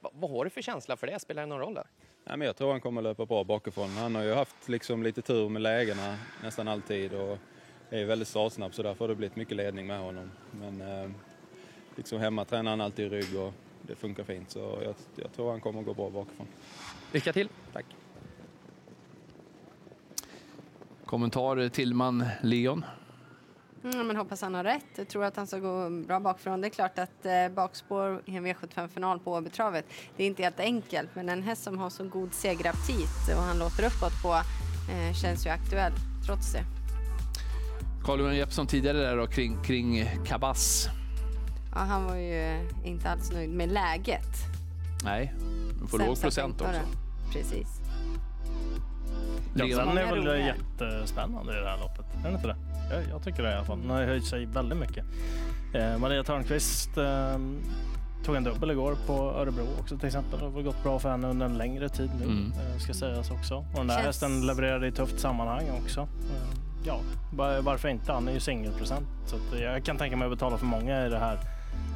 vad 0.00 0.30
har 0.30 0.44
du 0.44 0.50
för 0.50 0.62
känsla 0.62 0.96
för 0.96 1.06
det? 1.06 1.18
Spelar 1.18 1.42
det 1.42 1.46
någon 1.46 1.60
roll? 1.60 1.74
Där? 1.74 1.86
Nej, 2.24 2.36
men 2.36 2.46
jag 2.46 2.56
tror 2.56 2.70
han 2.70 2.80
kommer 2.80 3.02
löpa 3.02 3.26
bra 3.26 3.44
bakifrån. 3.44 3.90
Han 3.90 4.14
har 4.14 4.22
ju 4.22 4.34
haft 4.34 4.68
liksom 4.68 5.02
lite 5.02 5.22
tur 5.22 5.48
med 5.48 5.62
lägena 5.62 6.18
nästan 6.42 6.68
alltid. 6.68 7.14
Och 7.14 7.38
är 7.90 8.04
väldigt 8.04 8.28
startsnabb 8.28 8.74
så 8.74 8.82
därför 8.82 9.00
har 9.00 9.08
det 9.08 9.14
blivit 9.14 9.36
mycket 9.36 9.56
ledning 9.56 9.86
med 9.86 10.00
honom. 10.00 10.30
Men 10.50 10.80
eh, 10.80 11.10
liksom 11.96 12.20
hemma 12.20 12.44
tränar 12.44 12.70
han 12.70 12.80
alltid 12.80 13.06
i 13.06 13.08
rygg 13.08 13.40
och 13.40 13.52
det 13.82 13.94
funkar 13.94 14.24
fint 14.24 14.50
så 14.50 14.78
jag, 14.84 14.94
jag 15.16 15.32
tror 15.32 15.50
han 15.50 15.60
kommer 15.60 15.80
att 15.80 15.86
gå 15.86 15.94
bra 15.94 16.10
bakifrån. 16.10 16.46
Lycka 17.12 17.32
till! 17.32 17.48
Tack! 17.72 17.84
Kommentar 21.04 21.68
Tillman 21.68 22.24
Leon? 22.42 22.84
Mm, 23.84 24.06
men 24.06 24.16
hoppas 24.16 24.42
han 24.42 24.54
har 24.54 24.64
rätt. 24.64 24.84
Jag 24.96 25.08
tror 25.08 25.24
att 25.24 25.36
han 25.36 25.46
ska 25.46 25.58
gå 25.58 25.90
bra 25.90 26.20
bakifrån. 26.20 26.60
Det 26.60 26.68
är 26.68 26.70
klart 26.70 26.98
att 26.98 27.26
eh, 27.26 27.48
bakspår 27.48 28.22
i 28.24 28.36
en 28.36 28.46
V75-final 28.46 29.18
på 29.18 29.32
Åbytravet, 29.32 29.84
det 30.16 30.22
är 30.22 30.26
inte 30.26 30.42
helt 30.42 30.60
enkelt. 30.60 31.08
Men 31.14 31.28
en 31.28 31.42
häst 31.42 31.62
som 31.62 31.78
har 31.78 31.90
så 31.90 32.04
god 32.04 32.34
segeraptit 32.34 33.36
och 33.36 33.42
han 33.42 33.58
låter 33.58 33.86
uppåt 33.86 34.22
på 34.22 34.32
eh, 34.92 35.14
känns 35.22 35.46
ju 35.46 35.50
aktuell 35.50 35.92
trots 36.26 36.52
det. 36.52 36.75
Carl-Johan 38.06 38.36
Jeppsson 38.36 38.66
tidigare 38.66 38.98
där 38.98 39.16
då, 39.16 39.26
kring, 39.26 39.62
kring 39.62 40.10
Kabas. 40.26 40.88
Ja, 41.74 41.78
han 41.78 42.04
var 42.04 42.16
ju 42.16 42.68
inte 42.84 43.10
alls 43.10 43.32
nöjd 43.32 43.50
med 43.50 43.72
läget. 43.72 44.36
Nej, 45.04 45.34
men 45.78 45.88
får 45.88 45.98
låg 45.98 46.20
procent 46.20 46.60
också. 46.60 46.80
Precis. 47.32 47.80
Ja, 49.54 49.66
sen 49.76 49.98
är 49.98 50.14
väl 50.14 50.24
det 50.24 50.38
jättespännande 50.38 51.52
i 51.52 51.60
det 51.60 51.68
här 51.68 51.78
loppet. 51.78 52.06
Är 52.24 52.28
det 52.28 52.34
inte 52.34 52.46
det? 52.46 52.56
Jag, 52.90 53.02
jag 53.10 53.24
tycker 53.24 53.42
det 53.42 53.50
i 53.50 53.54
alla 53.54 53.64
fall. 53.64 53.80
Den 53.80 53.90
har 53.90 54.02
höjt 54.02 54.24
sig 54.24 54.46
väldigt 54.46 54.78
mycket. 54.78 55.04
Eh, 55.74 55.98
Maria 55.98 56.24
Törnqvist 56.24 56.98
eh, 56.98 57.38
tog 58.24 58.36
en 58.36 58.44
dubbel 58.44 58.70
igår 58.70 58.96
på 59.06 59.12
Örebro 59.12 59.66
också 59.80 59.98
till 59.98 60.06
exempel. 60.06 60.40
Det 60.40 60.44
har 60.44 60.62
gått 60.62 60.82
bra 60.82 60.98
för 60.98 61.10
henne 61.10 61.28
under 61.28 61.46
en 61.46 61.58
längre 61.58 61.88
tid 61.88 62.10
nu, 62.18 62.24
mm. 62.24 62.52
Eh, 62.52 62.78
ska 62.78 62.94
sägas 62.94 63.30
också. 63.30 63.54
Och 63.56 63.76
den 63.76 63.86
där 63.86 63.94
Känns... 63.94 64.06
hästen 64.06 64.46
levererade 64.46 64.86
i 64.86 64.92
tufft 64.92 65.20
sammanhang 65.20 65.70
också. 65.82 66.08
Ja, 66.86 67.00
varför 67.62 67.88
inte? 67.88 68.12
Han 68.12 68.28
är 68.28 68.32
ju 68.32 68.40
singelprocent. 68.40 69.08
Så 69.26 69.36
jag 69.56 69.84
kan 69.84 69.98
tänka 69.98 70.16
mig 70.16 70.26
att 70.26 70.32
betala 70.32 70.58
för 70.58 70.66
många 70.66 71.06
i 71.06 71.08
det 71.08 71.18
här 71.18 71.38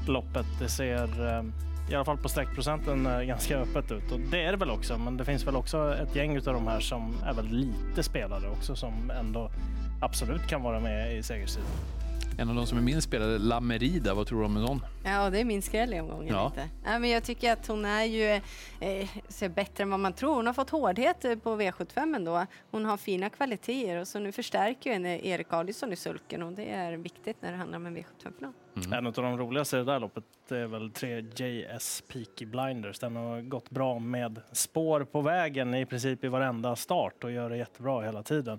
loppet. 0.09 0.47
Det 0.61 0.69
ser 0.69 1.29
eh, 1.29 1.45
i 1.91 1.95
alla 1.95 2.05
fall 2.05 2.17
på 2.17 2.29
streckprocenten 2.29 3.07
eh, 3.07 3.21
ganska 3.21 3.59
öppet 3.59 3.93
ut 3.93 4.13
och 4.13 4.21
det 4.21 4.45
är 4.45 4.53
det 4.53 4.59
väl 4.59 4.71
också. 4.71 4.99
Men 4.99 5.17
det 5.17 5.25
finns 5.25 5.47
väl 5.47 5.57
också 5.57 5.97
ett 6.03 6.17
gäng 6.17 6.37
av 6.37 6.43
de 6.43 6.67
här 6.67 6.81
som 6.81 7.15
är 7.25 7.33
väl 7.33 7.47
lite 7.47 8.03
spelade 8.03 8.49
också 8.49 8.77
som 8.77 9.11
ändå 9.11 9.51
absolut 10.01 10.47
kan 10.47 10.63
vara 10.63 10.81
med 10.81 11.17
i 11.17 11.23
segerstriden. 11.23 11.71
En 12.41 12.49
av 12.49 12.55
de 12.55 12.67
som 12.67 12.79
är 12.79 12.83
minst 12.83 13.09
spelade, 13.09 13.39
La 13.39 13.61
Merida, 13.61 14.15
vad 14.15 14.27
tror 14.27 14.39
du 14.39 14.45
om 14.45 14.57
en 14.57 14.67
sån? 14.67 14.81
Ja, 15.05 15.31
det 15.31 15.41
är 15.41 15.45
min 15.45 15.63
skräll 15.63 15.95
i 15.95 16.01
omgången. 16.01 16.35
Ja. 16.35 16.49
Lite. 16.49 16.69
Ja, 16.85 16.99
men 16.99 17.11
jag 17.11 17.25
tycker 17.25 17.53
att 17.53 17.67
hon 17.67 17.85
är 17.85 18.05
ju 18.05 18.31
eh, 18.81 19.09
ser 19.29 19.49
bättre 19.49 19.83
än 19.83 19.91
vad 19.91 20.01
man 20.01 20.13
tror. 20.13 20.35
Hon 20.35 20.47
har 20.47 20.55
fått 20.55 20.71
hårdhet 20.71 21.25
eh, 21.25 21.37
på 21.37 21.57
V75 21.57 22.17
ändå. 22.17 22.47
Hon 22.71 22.85
har 22.85 22.97
fina 22.97 23.31
kvaliteter 23.31 23.97
och 23.97 24.09
så 24.09 24.19
nu 24.19 24.33
förstärker 24.33 24.91
ju 24.91 24.95
henne 24.95 25.27
Erik 25.27 25.53
Adielsson 25.53 25.93
i 25.93 25.97
sulken 25.97 26.43
och 26.43 26.53
det 26.53 26.71
är 26.71 26.93
viktigt 26.93 27.37
när 27.43 27.53
det 27.53 27.59
handlar 27.59 27.79
om 27.79 27.87
en 27.87 27.97
V75-final. 27.97 28.53
En 28.93 29.07
av 29.07 29.13
de 29.13 29.39
roligaste 29.39 29.77
i 29.77 29.79
det 29.79 29.85
där 29.85 30.01
loppet 30.01 30.25
är 30.49 30.67
väl 30.67 30.91
3 30.91 31.21
JS 31.21 32.03
Peaky 32.13 32.47
Blinders. 32.47 32.99
Den 32.99 33.17
har 33.17 33.41
gått 33.41 33.71
bra 33.71 33.99
med 33.99 34.41
spår 34.53 35.05
på 35.05 35.21
vägen 35.21 35.75
i 35.75 35.87
princip 35.87 36.25
i 36.25 36.29
varenda 36.29 36.77
start 36.77 37.25
och 37.25 37.33
gör 37.33 37.51
det 37.51 37.57
jättebra 37.57 38.03
hela 38.03 38.23
tiden. 38.23 38.59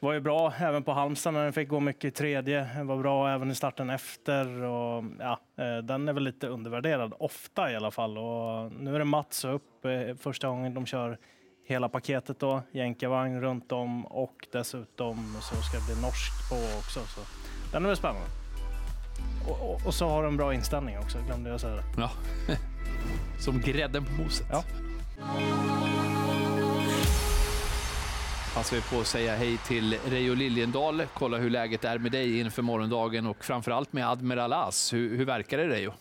Var 0.00 0.12
ju 0.12 0.20
bra 0.20 0.52
även 0.58 0.82
på 0.82 0.92
Halmstad 0.92 1.34
när 1.34 1.44
den 1.44 1.52
fick 1.52 1.68
gå 1.68 1.80
mycket 1.80 2.04
i 2.04 2.10
tredje. 2.10 2.68
Den 2.76 2.86
var 2.86 2.96
bra 2.96 3.34
även 3.34 3.50
i 3.50 3.54
starten 3.54 3.90
efter. 3.90 4.62
Och, 4.62 5.04
ja, 5.18 5.40
eh, 5.58 5.76
den 5.76 6.08
är 6.08 6.12
väl 6.12 6.22
lite 6.22 6.48
undervärderad, 6.48 7.14
ofta 7.18 7.72
i 7.72 7.76
alla 7.76 7.90
fall. 7.90 8.18
Och 8.18 8.72
nu 8.72 8.94
är 8.94 8.98
det 8.98 9.04
Mats 9.04 9.44
upp 9.44 9.84
eh, 9.84 10.16
första 10.16 10.48
gången 10.48 10.74
de 10.74 10.86
kör 10.86 11.18
hela 11.66 11.88
paketet 11.88 12.40
då. 12.40 12.62
Jänkarvagn 12.72 13.40
runt 13.40 13.72
om 13.72 14.06
och 14.06 14.46
dessutom 14.52 15.36
så 15.40 15.54
ska 15.54 15.78
det 15.78 15.94
bli 15.94 16.02
norskt 16.02 16.50
på 16.50 16.78
också. 16.78 17.00
Så 17.00 17.20
den 17.72 17.84
är 17.84 17.88
väl 17.88 17.96
spännande. 17.96 18.26
Och, 19.48 19.70
och, 19.70 19.86
och 19.86 19.94
så 19.94 20.08
har 20.08 20.22
de 20.22 20.36
bra 20.36 20.54
inställning 20.54 20.98
också, 20.98 21.18
glömde 21.26 21.50
jag 21.50 21.60
säga 21.60 21.74
det. 21.74 21.84
Ja. 21.98 22.10
Som 23.40 23.60
grädden 23.60 24.04
på 24.04 24.22
moset. 24.22 24.46
Ja. 24.50 24.64
Passar 28.54 28.76
vi 28.76 28.82
på 28.82 29.00
att 29.00 29.06
säga 29.06 29.36
hej 29.36 29.58
till 29.58 29.98
Reijo 30.06 30.34
Liljendal. 30.34 31.06
Kolla 31.14 31.38
hur 31.38 31.50
läget 31.50 31.84
är 31.84 31.98
med 31.98 32.12
dig 32.12 32.40
inför 32.40 32.62
morgondagen 32.62 33.26
och 33.26 33.44
framförallt 33.44 33.92
med 33.92 34.10
Admiral 34.10 34.52
As. 34.52 34.92
Hur, 34.92 35.16
hur 35.16 35.24
verkar 35.24 35.58
det 35.58 35.68
Reijo? 35.68 35.92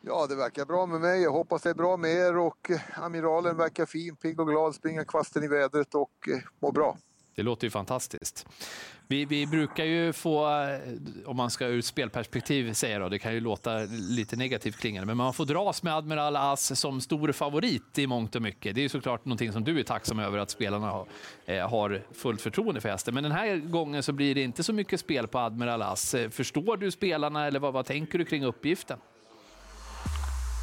Ja, 0.00 0.26
det 0.26 0.36
verkar 0.36 0.64
bra 0.64 0.86
med 0.86 1.00
mig. 1.00 1.22
Jag 1.22 1.32
hoppas 1.32 1.62
det 1.62 1.70
är 1.70 1.74
bra 1.74 1.96
med 1.96 2.10
er 2.10 2.36
och 2.36 2.70
eh, 2.70 2.80
amiralen 2.94 3.56
verkar 3.56 3.86
fin, 3.86 4.16
pigg 4.16 4.40
och 4.40 4.48
glad, 4.48 4.74
springer 4.74 5.04
kvasten 5.04 5.44
i 5.44 5.48
vädret 5.48 5.94
och 5.94 6.28
eh, 6.28 6.38
mår 6.58 6.72
bra. 6.72 6.96
Det 7.34 7.42
låter 7.42 7.66
ju 7.66 7.70
fantastiskt. 7.70 8.46
Vi, 9.06 9.24
vi 9.24 9.46
brukar 9.46 9.84
ju 9.84 10.12
få, 10.12 10.60
eh, 10.62 10.78
om 11.26 11.36
man 11.36 11.50
ska 11.50 11.66
ur 11.66 11.80
spelperspektiv 11.80 12.72
säga 12.72 12.98
då, 12.98 13.08
det 13.08 13.18
kan 13.18 13.34
ju 13.34 13.40
låta 13.40 13.78
lite 13.90 14.36
negativt 14.36 14.76
klingande, 14.76 15.06
men 15.06 15.16
man 15.16 15.34
får 15.34 15.44
dras 15.44 15.82
med 15.82 15.96
Admiral 15.96 16.36
As 16.36 16.80
som 16.80 17.00
stor 17.00 17.32
favorit 17.32 17.98
i 17.98 18.06
mångt 18.06 18.34
och 18.34 18.42
mycket. 18.42 18.74
Det 18.74 18.80
är 18.80 18.82
ju 18.82 18.88
såklart 18.88 19.24
någonting 19.24 19.52
som 19.52 19.64
du 19.64 19.78
är 19.78 19.82
tacksam 19.82 20.18
över 20.18 20.38
att 20.38 20.50
spelarna 20.50 20.90
har, 20.90 21.06
eh, 21.46 21.68
har 21.68 22.02
fullt 22.12 22.40
förtroende 22.40 22.80
för 22.80 22.88
hästen. 22.88 23.14
Men 23.14 23.22
den 23.22 23.32
här 23.32 23.56
gången 23.56 24.02
så 24.02 24.12
blir 24.12 24.34
det 24.34 24.42
inte 24.42 24.62
så 24.62 24.72
mycket 24.72 25.00
spel 25.00 25.28
på 25.28 25.38
Admiral 25.38 25.82
As. 25.82 26.14
Eh, 26.14 26.30
förstår 26.30 26.76
du 26.76 26.90
spelarna 26.90 27.46
eller 27.46 27.60
vad, 27.60 27.72
vad 27.72 27.86
tänker 27.86 28.18
du 28.18 28.24
kring 28.24 28.44
uppgiften? 28.44 28.98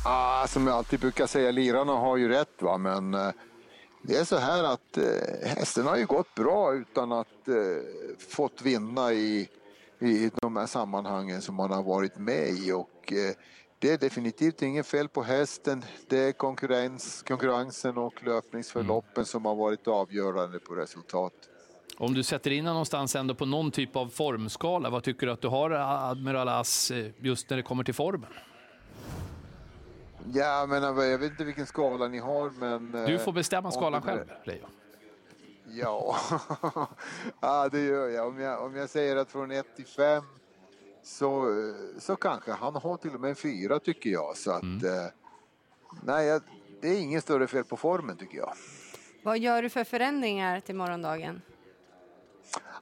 Ah, 0.06 0.48
som 0.48 0.68
jag 0.68 0.76
alltid 0.76 1.00
brukar 1.00 1.28
säga, 1.28 1.52
lirarna 1.52 1.94
har 1.94 2.18
ju 2.18 2.30
rätt 2.30 2.62
va, 2.62 2.78
men 2.78 3.14
eh, 3.14 3.32
det 4.02 4.16
är 4.16 4.24
så 4.24 4.38
här 4.38 4.64
att 4.64 4.98
eh, 4.98 5.50
hästen 5.50 5.86
har 5.86 5.98
ju 5.98 6.06
gått 6.06 6.36
bra 6.36 6.74
utan 6.74 7.12
att 7.12 7.48
eh, 7.48 7.56
fått 8.30 8.62
vinna 8.62 9.14
i, 9.14 9.50
i 10.00 10.32
de 10.42 10.56
här 10.56 10.66
sammanhangen 10.66 11.42
som 11.42 11.56
man 11.56 11.72
har 11.72 11.84
varit 11.84 12.18
med 12.18 12.50
i 12.50 12.72
och 12.72 13.14
eh, 13.14 13.36
det 13.80 13.92
är 13.92 13.98
definitivt 13.98 14.62
inget 14.62 14.88
fel 14.88 15.08
på 15.08 15.24
hästen. 15.24 15.84
Det 16.08 16.20
är 16.20 16.32
konkurrens, 16.32 17.24
konkurrensen 17.28 17.98
och 17.98 18.24
löpningsförloppen 18.24 19.26
som 19.26 19.46
har 19.46 19.56
varit 19.56 19.88
avgörande 19.88 20.60
på 20.60 20.76
resultat. 20.76 21.34
Om 21.98 22.14
du 22.14 22.24
sätter 22.24 22.52
in 22.52 22.66
någonstans 22.66 23.16
ändå 23.16 23.36
på 23.36 23.46
någon 23.46 23.72
typ 23.72 23.96
av 23.96 24.08
formskala, 24.08 24.90
vad 24.90 25.04
tycker 25.04 25.28
du 25.28 25.34
att 25.34 25.42
du 25.42 25.48
har 25.48 25.72
Admiral 26.12 26.48
As 26.48 26.92
eh, 26.92 27.12
just 27.20 27.50
när 27.50 27.58
det 27.58 27.64
kommer 27.64 27.84
till 27.84 27.94
formen? 27.94 28.30
Ja, 30.34 30.66
men 30.70 30.84
jag 30.84 31.18
vet 31.18 31.32
inte 31.32 31.44
vilken 31.44 31.66
skala 31.66 32.08
ni 32.08 32.18
har, 32.18 32.50
men... 32.50 32.96
eh, 32.96 33.06
Du 33.06 33.20
får 33.20 33.32
bestämma 33.32 33.72
skalan 33.72 34.02
själv, 34.02 34.32
Reijo. 34.44 34.66
Ja, 35.70 36.16
ja 37.42 37.70
det 37.70 37.82
gör 37.82 38.08
jag. 38.10 38.28
Om, 38.28 38.40
jag. 38.40 38.63
om 38.66 38.76
jag 38.76 38.90
säger 38.90 39.16
att 39.16 39.32
från 39.32 39.52
1 39.52 39.76
till 39.76 39.86
5 39.86 40.24
så, 41.04 41.50
eh, 41.50 41.76
så 42.00 42.16
kanske 42.16 42.52
han 42.52 42.76
har 42.76 42.98
till 42.98 43.13
och 43.16 43.22
med 43.22 43.30
en 43.30 43.36
4 43.36 43.80
tycker 43.80 44.10
jag. 44.10 44.38
Så 44.38 44.52
att, 44.52 44.63
eh, 44.63 45.06
nej, 46.04 46.40
det 46.82 46.88
är 46.88 47.00
ingen 47.02 47.22
större 47.22 47.48
fel 47.48 47.63
på 47.63 47.78
formen 47.78 48.18
tycker 48.18 48.38
jag. 48.38 48.54
Vad 49.24 49.38
gör 49.40 49.62
du 49.62 49.70
för 49.70 49.84
förändringar 49.84 50.60
till 50.60 50.76
morgondagen? 50.76 51.42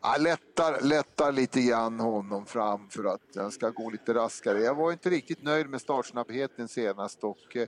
Ja, 0.05 0.15
lättar, 0.19 0.81
lättar 0.81 1.31
lite 1.31 1.61
grann 1.61 1.99
honom 1.99 2.45
fram 2.45 2.89
för 2.89 3.03
att 3.03 3.21
han 3.35 3.51
ska 3.51 3.69
gå 3.69 3.89
lite 3.89 4.13
raskare. 4.13 4.61
Jag 4.61 4.75
var 4.75 4.91
inte 4.91 5.09
riktigt 5.09 5.43
nöjd 5.43 5.69
med 5.69 5.81
startsnabbheten 5.81 6.67
senast 6.67 7.23
och 7.23 7.55
eh, 7.55 7.67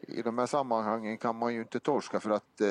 i 0.00 0.22
de 0.22 0.38
här 0.38 0.46
sammanhangen 0.46 1.18
kan 1.18 1.36
man 1.36 1.54
ju 1.54 1.60
inte 1.60 1.80
torska 1.80 2.20
för 2.20 2.30
att 2.30 2.60
eh, 2.60 2.68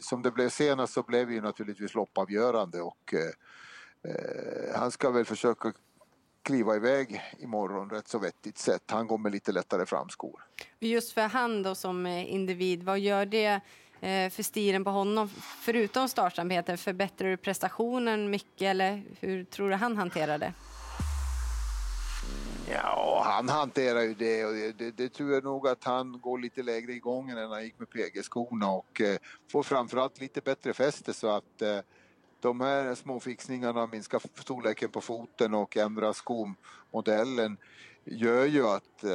som 0.00 0.22
det 0.22 0.30
blev 0.30 0.48
senast 0.48 0.92
så 0.92 1.02
blev 1.02 1.26
det 1.26 1.34
ju 1.34 1.40
naturligtvis 1.40 1.94
loppavgörande 1.94 2.80
och 2.80 3.14
eh, 3.14 4.12
eh, 4.12 4.80
han 4.80 4.90
ska 4.90 5.10
väl 5.10 5.24
försöka 5.24 5.72
kliva 6.42 6.76
iväg 6.76 7.20
imorgon 7.38 7.90
rätt 7.90 8.08
så 8.08 8.18
vettigt 8.18 8.58
sätt. 8.58 8.90
Han 8.90 9.06
går 9.06 9.18
med 9.18 9.32
lite 9.32 9.52
lättare 9.52 9.86
framskor. 9.86 10.44
Just 10.78 11.12
för 11.12 11.20
han 11.20 11.62
då 11.62 11.74
som 11.74 12.06
eh, 12.06 12.34
individ, 12.34 12.82
vad 12.82 12.98
gör 12.98 13.26
det 13.26 13.60
Eh, 14.02 14.30
för 14.30 14.42
stilen 14.42 14.84
på 14.84 14.90
honom? 14.90 15.28
Förutom 15.60 16.08
startsamheten, 16.08 16.78
förbättrar 16.78 17.28
du 17.28 17.36
prestationen 17.36 18.30
mycket 18.30 18.62
eller 18.62 19.02
hur 19.20 19.44
tror 19.44 19.70
du 19.70 19.76
han 19.76 19.96
hanterar 19.96 20.38
det? 20.38 20.52
Ja, 22.70 23.22
han 23.26 23.48
hanterar 23.48 24.00
ju 24.00 24.14
det 24.14 24.44
och 24.44 24.52
det, 24.52 24.72
det, 24.72 24.90
det 24.90 25.08
tror 25.08 25.32
jag 25.32 25.44
nog 25.44 25.68
att 25.68 25.84
han 25.84 26.20
går 26.20 26.38
lite 26.38 26.62
lägre 26.62 26.92
i 26.92 26.98
gången 26.98 27.38
än 27.38 27.50
han 27.50 27.64
gick 27.64 27.78
med 27.78 27.90
PG-skorna 27.90 28.70
och 28.70 29.00
eh, 29.00 29.16
får 29.52 29.62
framförallt 29.62 30.20
lite 30.20 30.40
bättre 30.40 30.72
fäste 30.72 31.14
så 31.14 31.28
att 31.28 31.62
eh, 31.62 31.78
de 32.40 32.60
här 32.60 32.94
små 32.94 33.20
fixningarna, 33.20 33.86
minska 33.86 34.20
storleken 34.34 34.90
på 34.90 35.00
foten 35.00 35.54
och 35.54 35.76
ändra 35.76 36.12
skomodellen 36.12 37.56
gör 38.04 38.44
ju 38.44 38.66
att 38.66 39.04
eh, 39.04 39.10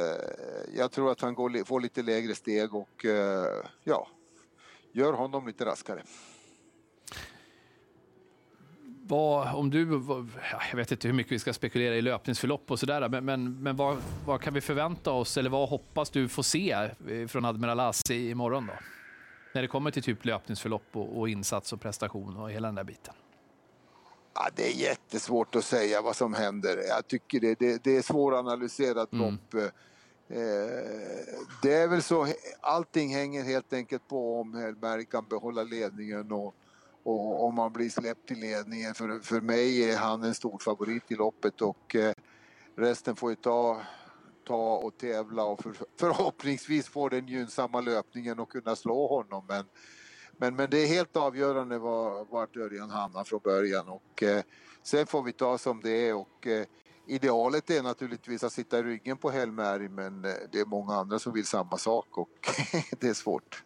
jag 0.76 0.92
tror 0.92 1.12
att 1.12 1.20
han 1.20 1.34
går, 1.34 1.64
får 1.64 1.80
lite 1.80 2.02
lägre 2.02 2.34
steg 2.34 2.74
och 2.74 3.04
eh, 3.04 3.64
ja, 3.84 4.08
gör 4.92 5.12
honom 5.12 5.46
lite 5.46 5.64
raskare. 5.64 6.02
Vad, 9.10 9.54
om 9.54 9.70
du, 9.70 9.84
vad, 9.84 10.28
jag 10.70 10.76
vet 10.76 10.92
inte 10.92 11.08
hur 11.08 11.14
mycket 11.14 11.32
vi 11.32 11.38
ska 11.38 11.52
spekulera 11.52 11.94
i 11.96 12.02
löpningsförlopp 12.02 12.70
och 12.70 12.78
sådär, 12.80 13.08
men, 13.08 13.24
men, 13.24 13.62
men 13.62 13.76
vad, 13.76 13.96
vad 14.26 14.40
kan 14.40 14.54
vi 14.54 14.60
förvänta 14.60 15.10
oss 15.12 15.36
eller 15.36 15.50
vad 15.50 15.68
hoppas 15.68 16.10
du 16.10 16.28
få 16.28 16.42
se 16.42 16.70
eh, 16.72 17.26
från 17.28 17.44
Admiral 17.44 17.80
As 17.80 18.10
i- 18.10 18.30
imorgon 18.30 18.66
då? 18.66 18.72
När 19.54 19.62
det 19.62 19.68
kommer 19.68 19.90
till 19.90 20.02
typ 20.02 20.24
löpningsförlopp 20.24 20.82
och, 20.92 21.18
och 21.18 21.28
insats 21.28 21.72
och 21.72 21.80
prestation 21.80 22.36
och 22.36 22.50
hela 22.50 22.68
den 22.68 22.74
där 22.74 22.84
biten. 22.84 23.14
Ja, 24.34 24.48
det 24.56 24.66
är 24.72 24.80
jättesvårt 24.80 25.54
att 25.54 25.64
säga 25.64 26.02
vad 26.02 26.16
som 26.16 26.34
händer. 26.34 26.76
Jag 26.88 27.06
tycker 27.08 27.40
det, 27.40 27.58
det, 27.58 27.84
det 27.84 27.96
är 27.96 28.02
svåranalyserat 28.02 29.08
lopp. 29.14 29.54
Eh, 30.30 31.38
det 31.62 31.74
är 31.74 31.88
väl 31.88 32.02
så, 32.02 32.26
allting 32.60 33.14
hänger 33.14 33.42
helt 33.42 33.72
enkelt 33.72 34.08
på 34.08 34.40
om 34.40 34.54
Hellberg 34.54 35.04
kan 35.04 35.28
behålla 35.28 35.62
ledningen 35.62 36.32
och, 36.32 36.54
och 37.02 37.44
om 37.44 37.58
han 37.58 37.72
blir 37.72 37.90
släppt 37.90 38.30
i 38.30 38.34
ledningen. 38.34 38.94
För, 38.94 39.20
för 39.20 39.40
mig 39.40 39.90
är 39.90 39.96
han 39.96 40.22
en 40.22 40.34
stor 40.34 40.58
favorit 40.58 41.10
i 41.10 41.14
loppet 41.14 41.60
och 41.60 41.96
eh, 41.96 42.12
resten 42.76 43.16
får 43.16 43.30
ju 43.30 43.36
ta, 43.36 43.82
ta 44.46 44.76
och 44.76 44.98
tävla 44.98 45.44
och 45.44 45.62
för, 45.62 45.74
förhoppningsvis 46.00 46.88
få 46.88 47.08
den 47.08 47.28
gynnsamma 47.28 47.80
löpningen 47.80 48.38
och 48.38 48.52
kunna 48.52 48.76
slå 48.76 49.06
honom. 49.06 49.44
Men, 49.48 49.64
men, 50.36 50.56
men 50.56 50.70
det 50.70 50.78
är 50.78 50.86
helt 50.86 51.16
avgörande 51.16 51.78
var, 51.78 52.24
vart 52.24 52.56
Örjan 52.56 52.90
hamnar 52.90 53.24
från 53.24 53.40
början 53.44 53.88
och 53.88 54.22
eh, 54.22 54.42
sen 54.82 55.06
får 55.06 55.22
vi 55.22 55.32
ta 55.32 55.58
som 55.58 55.80
det 55.80 56.08
är 56.08 56.14
och 56.14 56.46
eh, 56.46 56.66
idealet 57.08 57.70
är 57.70 57.82
naturligtvis 57.82 58.44
att 58.44 58.52
sitta 58.52 58.78
i 58.78 58.82
ryggen 58.82 59.16
på 59.16 59.30
Helmeri 59.30 59.88
men 59.88 60.24
eh, 60.24 60.30
det 60.52 60.60
är 60.60 60.64
många 60.66 60.94
andra 60.94 61.18
som 61.18 61.32
vill 61.32 61.46
samma 61.46 61.76
sak 61.78 62.18
och 62.18 62.28
det 63.00 63.08
är 63.08 63.14
svårt. 63.14 63.62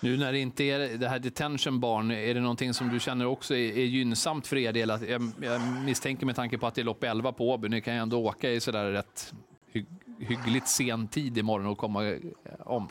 Nu 0.00 0.16
när 0.16 0.32
det 0.32 0.38
inte 0.38 0.64
är 0.64 0.98
det 0.98 1.08
här 1.08 1.18
detention 1.18 1.80
barn, 1.80 2.10
är 2.10 2.34
det 2.34 2.40
någonting 2.40 2.74
som 2.74 2.88
du 2.88 3.00
känner 3.00 3.26
också 3.26 3.54
är, 3.54 3.78
är 3.78 3.84
gynnsamt 3.84 4.46
för 4.46 4.56
er 4.56 4.72
del? 4.72 4.90
Att 4.90 5.08
jag, 5.08 5.32
jag 5.40 5.60
misstänker 5.84 6.26
med 6.26 6.36
tanke 6.36 6.58
på 6.58 6.66
att 6.66 6.74
det 6.74 6.80
är 6.80 6.84
lopp 6.84 7.04
11 7.04 7.32
på 7.32 7.50
Åby, 7.50 7.68
ni 7.68 7.80
kan 7.80 7.94
ju 7.94 8.00
ändå 8.00 8.18
åka 8.26 8.50
i 8.50 8.60
sådär 8.60 8.90
rätt 8.90 9.32
hy, 9.72 9.84
hyggligt 10.18 10.68
sen 10.68 11.08
tid 11.08 11.38
imorgon 11.38 11.66
och 11.66 11.78
komma 11.78 12.06
eh, 12.06 12.18
om 12.60 12.88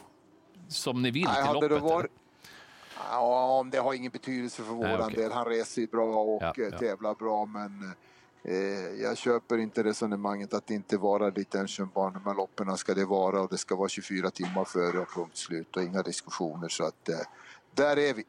som 0.68 1.02
ni 1.02 1.12
vill 1.12 1.24
Nej, 1.24 1.44
till 1.44 1.54
loppet. 1.54 1.72
eller? 1.72 2.08
Ja, 3.10 3.66
det 3.72 3.78
har 3.78 3.94
ingen 3.94 4.12
betydelse 4.12 4.64
för 4.64 4.74
våran 4.74 4.90
Nej, 4.92 5.02
okej. 5.02 5.24
del. 5.24 5.32
Han 5.32 5.46
reser 5.46 5.88
bra 5.88 6.06
och 6.22 6.42
Ja, 6.44 6.54
eh, 6.58 6.70
ja. 6.72 6.78
tävlar 6.78 7.16
bra 7.16 7.46
men 7.46 7.94
Eh, 8.44 9.02
jag 9.02 9.18
köper 9.18 9.58
inte 9.58 9.84
resonemanget 9.84 10.54
att 10.54 10.68
det 10.68 10.74
inte 10.74 10.98
vara 10.98 11.32
detention 11.32 11.90
barn. 11.94 12.14
De 12.14 12.26
här 12.26 12.36
loppen 12.36 12.78
ska 12.78 12.94
det 12.94 13.06
vara 13.06 13.42
och 13.42 13.50
det 13.50 13.58
ska 13.58 13.76
vara 13.76 13.90
24 13.90 14.32
timmar 14.32 14.66
före 14.66 15.00
och 15.00 15.14
punkt 15.16 15.38
slut 15.38 15.76
och 15.76 15.84
inga 15.84 16.02
diskussioner 16.02 16.70
så 16.70 16.84
att 16.84 17.10
eh, 17.10 17.16
där 17.76 17.98
är 17.98 18.14
vi. 18.14 18.26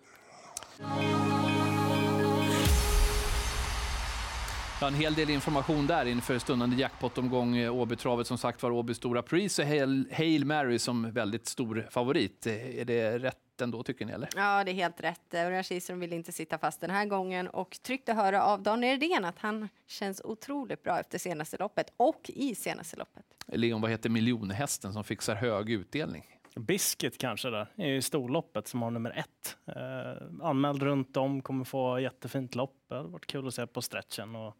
Ja, 4.83 4.88
en 4.88 4.95
hel 4.95 5.14
del 5.14 5.31
information 5.31 5.87
där 5.87 6.05
inför 6.07 6.38
stundande 6.38 6.77
jackpot-omgång. 6.77 7.57
eh, 7.57 7.75
Åbytravet 7.75 8.27
som 8.27 8.38
sagt 8.38 8.62
var 8.62 8.71
Åby 8.71 8.95
Stora 8.95 9.23
Pris 9.23 9.59
och 9.59 9.64
Hail, 9.64 10.09
Hail 10.12 10.45
Mary 10.45 10.79
som 10.79 11.12
väldigt 11.12 11.47
stor 11.47 11.88
favorit. 11.90 12.47
Eh, 12.47 12.79
Är 12.81 12.85
det 12.85 13.18
rätt 13.18 13.61
ändå 13.61 13.83
tycker 13.83 14.07
ni 14.07 14.12
eller? 14.12 14.29
Ja, 14.37 14.64
det 14.64 14.71
är 14.71 14.75
helt 14.75 15.01
rätt. 15.01 15.35
Örjan 15.35 15.62
Kihlström 15.62 16.01
vill 16.01 16.12
inte 16.12 16.33
sitta 16.33 16.59
fast 16.59 16.81
den 16.81 16.90
här 16.90 17.07
gången 17.07 17.49
och 17.49 17.79
tryckte 17.83 18.12
höra 18.12 18.42
av 18.42 18.62
Daniel 18.62 19.01
Redén 19.01 19.25
att 19.25 19.38
han 19.38 19.68
känns 19.87 20.21
otroligt 20.25 20.83
bra 20.83 21.01
efter 21.01 21.18
senaste 21.18 21.57
loppet 21.57 21.92
och 21.97 22.31
i 22.35 22.55
senaste 22.55 22.97
loppet. 22.97 23.25
Leon, 23.47 23.81
vad 23.81 23.90
heter 23.90 24.11
miljonhästen 24.11 24.92
som 24.92 25.05
fixar 25.05 25.35
hög 25.35 25.71
utdelning? 25.71 26.25
Biscuit 26.55 27.19
kanske 27.19 27.51
där, 27.51 27.85
i 27.85 28.03
storloppet 28.03 28.69
som 28.69 28.83
har 28.83 28.91
nummer 28.91 29.11
ett. 29.11 29.57
Eh, 29.67 30.47
anmäld 30.47 30.83
runt 30.83 31.17
om, 31.17 31.43
kommer 31.43 31.65
få 31.65 32.01
jättefint 32.01 32.55
lopp. 32.55 32.77
Det 32.88 32.95
hade 32.95 33.09
varit 33.09 33.27
kul 33.27 33.47
att 33.47 33.55
se 33.55 33.67
på 33.67 33.83
stretchen. 33.83 34.37
Och 34.37 34.57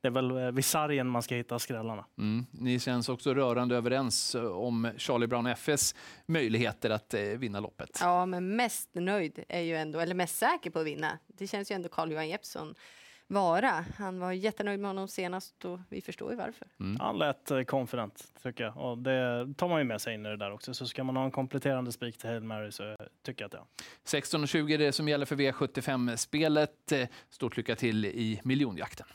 det 0.00 0.08
är 0.08 0.12
väl 0.12 0.30
eh, 0.30 0.50
vid 0.50 0.64
sargen 0.64 1.06
man 1.06 1.22
ska 1.22 1.34
hitta 1.34 1.58
skrällarna. 1.58 2.04
Mm. 2.18 2.46
Ni 2.50 2.78
känns 2.80 3.08
också 3.08 3.34
rörande 3.34 3.76
överens 3.76 4.34
eh, 4.34 4.44
om 4.44 4.90
Charlie 4.96 5.26
Brown 5.26 5.46
FS 5.46 5.94
möjligheter 6.26 6.90
att 6.90 7.14
eh, 7.14 7.20
vinna 7.20 7.60
loppet. 7.60 7.98
Ja, 8.00 8.26
men 8.26 8.56
mest 8.56 8.94
nöjd 8.94 9.44
är 9.48 9.60
ju 9.60 9.76
ändå, 9.76 10.00
eller 10.00 10.14
mest 10.14 10.38
säker 10.38 10.70
på 10.70 10.78
att 10.78 10.86
vinna. 10.86 11.18
Det 11.26 11.46
känns 11.46 11.70
ju 11.70 11.74
ändå 11.74 11.88
Carl-Johan 11.88 12.28
Jeppsson 12.28 12.74
vara. 13.32 13.84
Han 13.98 14.20
var 14.20 14.32
jättenöjd 14.32 14.80
med 14.80 14.88
honom 14.88 15.08
senast 15.08 15.64
och 15.64 15.80
vi 15.88 16.00
förstår 16.00 16.30
ju 16.30 16.36
varför. 16.36 16.68
Han 16.98 17.18
lät 17.18 17.50
eh, 17.50 17.62
confident 17.62 18.24
tycker 18.42 18.64
jag. 18.64 18.76
Och 18.76 18.98
det 18.98 19.54
tar 19.56 19.68
man 19.68 19.78
ju 19.78 19.84
med 19.84 20.00
sig 20.00 20.14
in 20.14 20.26
i 20.26 20.28
det 20.28 20.36
där 20.36 20.52
också. 20.52 20.74
Så 20.74 20.86
ska 20.86 21.04
man 21.04 21.16
ha 21.16 21.24
en 21.24 21.30
kompletterande 21.30 21.92
spik 21.92 22.18
till 22.18 22.30
Hail 22.30 22.42
Mary 22.42 22.70
så 22.70 22.96
tycker 23.22 23.42
jag 23.44 23.46
att 23.46 23.66
ja. 23.76 23.84
16.20 24.18 24.74
är 24.74 24.78
det 24.78 24.92
som 24.92 25.08
gäller 25.08 25.26
för 25.26 25.36
V75-spelet. 25.36 26.92
Eh, 26.92 27.08
Stort 27.30 27.56
lycka 27.56 27.76
till 27.76 28.04
i 28.04 28.40
miljonjakten. 28.44 29.06